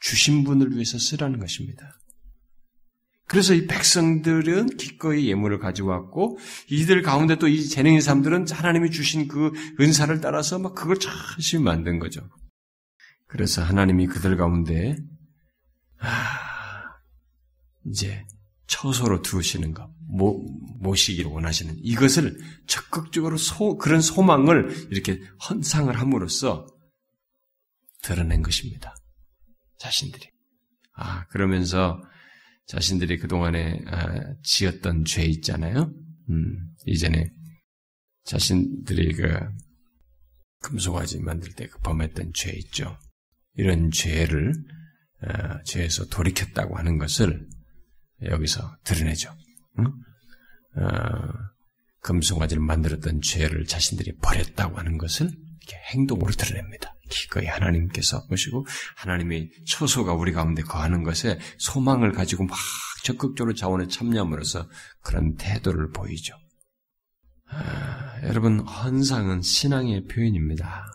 [0.00, 1.98] 주신 분을 위해서 쓰라는 것입니다.
[3.28, 6.38] 그래서 이 백성들은 기꺼이 예물을 가지고 왔고,
[6.70, 10.96] 이들 가운데 또 이 재능 있는 사람들은 하나님이 주신 그 은사를 따라서 막 그걸
[11.36, 12.28] 열심히 만든 거죠.
[13.26, 14.96] 그래서 하나님이 그들 가운데
[16.00, 16.08] 아,
[17.86, 18.24] 이제
[18.66, 20.42] 처소로 두시는 것, 모,
[20.80, 26.66] 모시기를 원하시는 이것을 적극적으로 소, 그런 소망을 이렇게 헌상을 함으로써
[28.02, 28.94] 드러낸 것입니다.
[29.78, 30.30] 자신들이.
[30.94, 32.00] 아, 그러면서
[32.68, 35.92] 자신들이 그동안에 아, 지었던 죄 있잖아요.
[36.30, 37.30] 음, 이전에
[38.24, 39.38] 자신들이 그
[40.60, 42.98] 금속아지 만들 때 그 범했던 죄 있죠.
[43.54, 44.52] 이런 죄를
[45.22, 47.48] 어, 죄에서 돌이켰다고 하는 것을
[48.22, 49.34] 여기서 드러내죠.
[49.78, 49.86] 응?
[50.76, 51.32] 어,
[52.02, 55.30] 금송아지를 만들었던 죄를 자신들이 버렸다고 하는 것을
[55.76, 56.94] 행동으로 드러냅니다.
[57.10, 58.66] 기꺼이 하나님께서 보시고
[58.96, 62.56] 하나님의 초소가 우리 가운데 거하는 것에 소망을 가지고 막
[63.02, 64.68] 적극적으로 자원에 참여함으로써
[65.02, 66.34] 그런 태도를 보이죠.
[67.50, 70.86] 아, 여러분 헌상은 신앙의 표현입니다.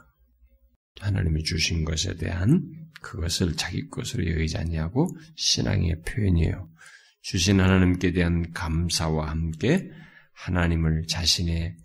[1.00, 2.62] 하나님이 주신 것에 대한
[3.02, 6.70] 그것을 자기 것으로 여기지 않냐고 신앙의 표현이에요.
[7.22, 9.90] 주신 하나님께 대한 감사와 함께
[10.34, 11.76] 하나님을 자신의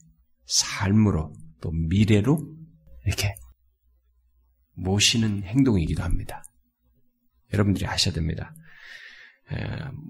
[0.46, 2.57] 삶으로 또 미래로
[3.08, 3.34] 이렇게
[4.74, 6.44] 모시는 행동이기도 합니다.
[7.54, 8.54] 여러분들이 아셔야 됩니다.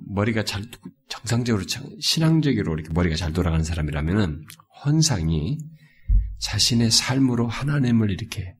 [0.08, 0.64] 머리가 잘
[1.08, 1.64] 정상적으로
[2.00, 4.44] 신앙적으로 이렇게 머리가 잘 돌아가는 사람이라면은
[4.84, 5.58] 헌상이
[6.40, 8.56] 자신의 삶으로 하나님을 이렇게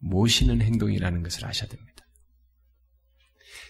[0.00, 2.04] 모시는 행동이라는 것을 아셔야 됩니다.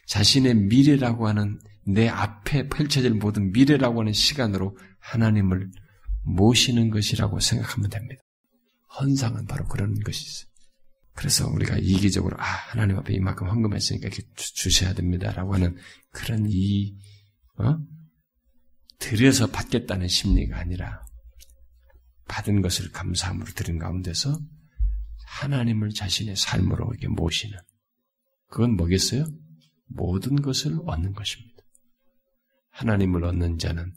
[0.09, 5.70] 자신의 미래라고 하는 내 앞에 펼쳐질 모든 미래라고 하는 시간으로 하나님을
[6.24, 8.24] 모시는 것이라고 생각하면 됩니다.
[9.01, 10.55] 헌상은 바로 그런 것이 있어요.
[11.14, 15.76] 그래서 우리가 이기적으로 아 하나님 앞에 이만큼 헌금했으니까 이렇게 주 셔야 됩니다라고 하는
[16.11, 16.97] 그런 이
[17.59, 17.78] 어?
[18.99, 21.05] 드려서 받겠다는 심리가 아니라
[22.26, 24.38] 받은 것을 감사함으로 드린 가운데서
[25.26, 27.57] 하나님을 자신의 삶으로 이렇게 모시는
[28.49, 29.26] 그건 뭐겠어요?
[29.86, 31.55] 모든 것을 얻는 것입니다.
[32.70, 33.92] 하나님을 얻는 자는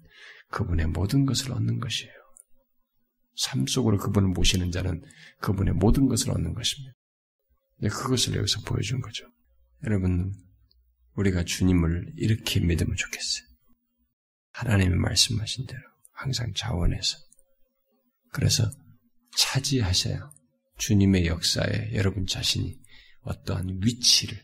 [0.49, 2.16] 그분의 모든 것을 얻는 것이에요.
[3.37, 5.03] 삶 속으로 그분을 모시는 자는
[5.39, 6.93] 그분의 모든 것을 얻는 것입니다.
[7.81, 9.25] 그것을 여기서 보여준 거죠.
[9.83, 10.33] 여러분,
[11.13, 13.47] 우리가 주님을 이렇게 믿으면 좋겠어요.
[14.53, 15.81] 하나님이 말씀하신 대로
[16.13, 17.17] 항상 자원해서.
[18.33, 18.69] 그래서
[19.35, 20.31] 차지하셔야
[20.79, 22.75] 주님의 역사에 여러분 자신이
[23.21, 24.43] 어떠한 위치를,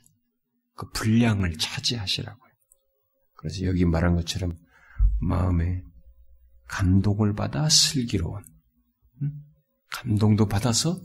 [0.76, 2.52] 그 분량을 차지하시라고요.
[3.38, 4.56] 그래서 여기 말한 것처럼
[5.20, 5.82] 마음에
[6.68, 8.44] 감동을 받아 슬기로운,
[9.92, 11.02] 감동도 받아서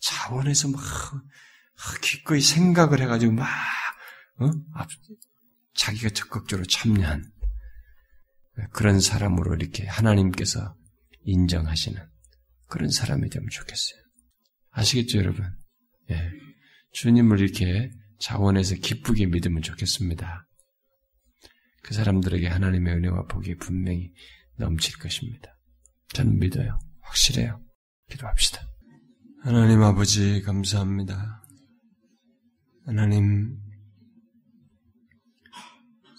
[0.00, 0.80] 자원해서 막
[2.02, 3.46] 기꺼이 생각을 해가지고 막
[4.38, 4.50] 어?
[5.74, 7.24] 자기가 적극적으로 참여한
[8.72, 10.74] 그런 사람으로 이렇게 하나님께서
[11.24, 12.00] 인정하시는
[12.68, 14.00] 그런 사람이 되면 좋겠어요.
[14.70, 15.44] 아시겠죠, 여러분?
[16.10, 16.30] 예.
[16.92, 20.46] 주님을 이렇게 자원해서 기쁘게 믿으면 좋겠습니다.
[21.82, 24.12] 그 사람들에게 하나님의 은혜와 복이 분명히
[24.56, 25.56] 넘칠 것입니다.
[26.12, 26.78] 저는 믿어요.
[27.10, 27.60] 확실해요.
[28.08, 28.60] 기도합시다.
[29.42, 31.42] 하나님 아버지, 감사합니다.
[32.86, 33.58] 하나님,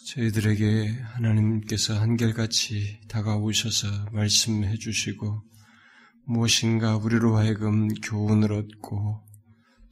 [0.07, 5.41] 저희들에게 하나님께서 한결같이 다가오셔서 말씀해 주시고,
[6.25, 9.23] 무엇인가 우리로 하여금 교훈을 얻고,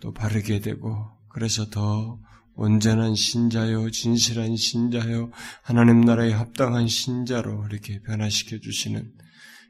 [0.02, 2.20] 또 바르게 되고, 그래서 더
[2.56, 5.32] 온전한 신자요, 진실한 신자요,
[5.64, 9.14] 하나님 나라에 합당한 신자로 이렇게 변화시켜 주시는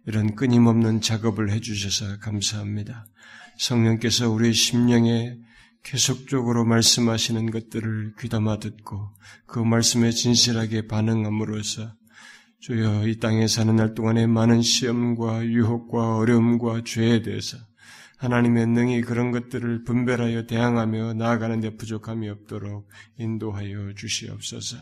[0.10, 3.06] 이런 끊임없는 작업을 해 주셔서 감사합니다.
[3.60, 5.38] 성령께서 우리의 심령에
[5.84, 9.12] 계속적으로 말씀하시는 것들을 귀담아 듣고
[9.46, 11.94] 그 말씀에 진실하게 반응함으로써
[12.60, 17.58] 주여 이 땅에 사는 날 동안에 많은 시험과 유혹과 어려움과 죄에 대해서
[18.18, 22.90] 하나님의 능히 그런 것들을 분별하여 대항하며 나아가는 데 부족함이 없도록
[23.20, 24.78] 인도하여 주시옵소서.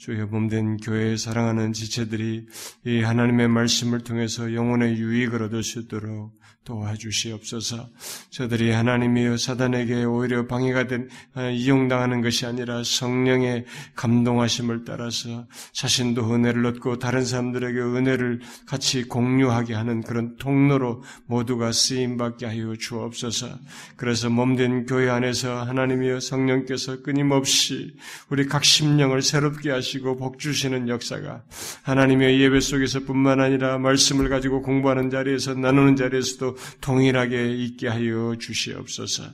[0.00, 2.46] 주여 몸된 교회에 사랑하는 지체들이
[2.86, 6.39] 이 하나님의 말씀을 통해서 영혼의 유익을 얻을 수 있도록
[6.70, 7.88] 도와주시옵소서.
[8.30, 13.64] 저들이 하나님이여 사단에게 오히려 방해가 된 아, 이용당하는 것이 아니라 성령의
[13.96, 22.16] 감동하심을 따라서 자신도 은혜를 얻고 다른 사람들에게 은혜를 같이 공유하게 하는 그런 통로로 모두가 쓰임
[22.16, 23.48] 받게 하여 주옵소서.
[23.96, 27.96] 그래서 몸된 교회 안에서 하나님이여 성령께서 끊임없이
[28.28, 31.42] 우리 각 심령을 새롭게 하시고 복 주시는 역사가
[31.82, 39.24] 하나님의 예배 속에서뿐만 아니라 말씀을 가지고 공부하는 자리에서 나누는 자리에서도 동일하게 있게 하여 주시옵소서.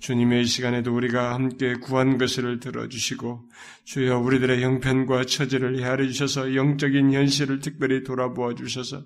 [0.00, 3.48] 주님의 시간에도 우리가 함께 구한 것을 들어주시고
[3.88, 9.00] 주여 우리들의 형편과 처지를 헤아려 주셔서 영적인 현실을 특별히 돌아보아 주셔서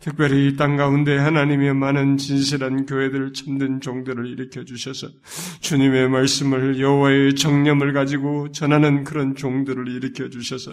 [0.00, 5.08] 특별히 이 땅 가운데 하나님의 많은 진실한 교회들 참된 종들을 일으켜 주셔서
[5.60, 10.72] 주님의 말씀을 여호와의 정념을 가지고 전하는 그런 종들을 일으켜 주셔서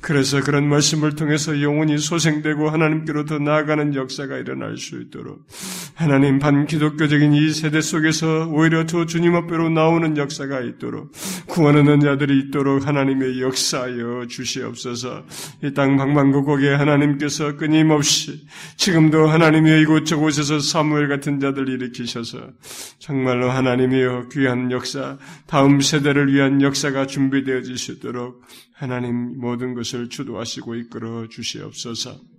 [0.00, 5.46] 그래서 그런 말씀을 통해서 영혼이 소생되고 하나님께로 더 나아가는 역사가 일어날 수 있도록
[5.94, 11.12] 하나님 반기독교적인 이 세대 속에서 오히려 더 주님 앞으로 나오는 역사가 있도록
[11.46, 15.24] 구원하는 자들이 있도록 하나님 의 역사하여 주시옵소서
[15.62, 18.46] 이 땅 방방곡곡에 하나님께서 끊임없이
[18.76, 22.50] 지금도 하나님의 이곳 저곳에서 사무엘 같은 자들 일으키셔서
[22.98, 28.42] 정말로 하나님이여 귀한 역사 다음 세대를 위한 역사가 준비되어지시도록
[28.74, 32.31] 하나님 모든 것을 주도하시고 이끌어 주시옵소서.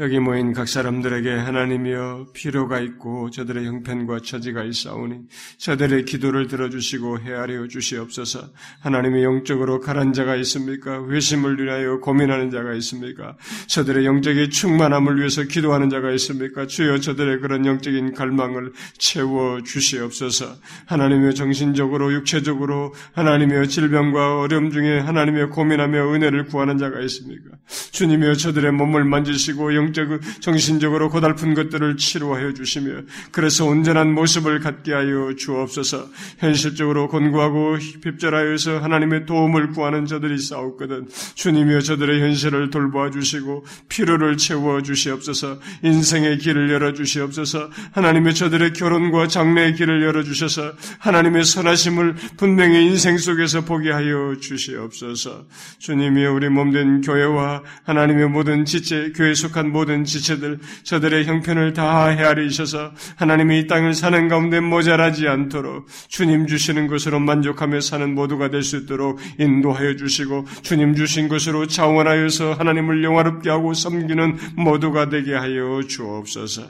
[0.00, 5.16] 여기 모인 각 사람들에게 하나님이여 필요가 있고 저들의 형편과 처지가 있사오니
[5.58, 8.48] 저들의 기도를 들어주시고 헤아려 주시옵소서.
[8.80, 11.06] 하나님의 영적으로 가란 자가 있습니까?
[11.06, 13.36] 회심을 위하여 고민하는 자가 있습니까?
[13.66, 16.66] 저들의 영적인 충만함을 위해서 기도하는 자가 있습니까?
[16.66, 20.56] 주여 저들의 그런 영적인 갈망을 채워 주시옵소서.
[20.86, 27.50] 하나님의 정신적으로 육체적으로 하나님의 질병과 어려움 중에 하나님의 고민하며 은혜를 구하는 자가 있습니까?
[27.92, 34.92] 주님이여 저들의 몸을 만지시고 영 영적, 정신적으로 고달픈 것들을 치료하여 주시며 그래서 온전한 모습을 갖게
[34.92, 36.08] 하여 주옵소서.
[36.38, 44.82] 현실적으로 곤고하고 핍절하여서 하나님의 도움을 구하는 저들이 싸웠거든 주님이여 저들의 현실을 돌보아 주시고 필요를 채워
[44.82, 45.58] 주시옵소서.
[45.82, 47.70] 인생의 길을 열어 주시옵소서.
[47.92, 55.46] 하나님의 저들의 결혼과 장래의 길을 열어 주셔서 하나님의 선하심을 분명히 인생 속에서 보게 하여 주시옵소서.
[55.78, 62.92] 주님이여 우리 몸된 교회와 하나님의 모든 지체 교회 속한 모든 지체들 저들의 형편을 다 헤아리셔서
[63.16, 68.76] 하나님이 이 땅을 사는 가운데 모자라지 않도록 주님 주시는 것으로 만족하며 사는 모두가 될 수
[68.76, 76.68] 있도록 인도하여 주시고 주님 주신 것으로 자원하여서 하나님을 영화롭게 하고 섬기는 모두가 되게 하여 주옵소서.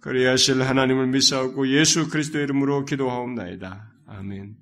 [0.00, 3.92] 그리하실 하나님을 믿사옵고 예수 그리스도의 이름으로 기도하옵나이다.
[4.06, 4.54] 아멘.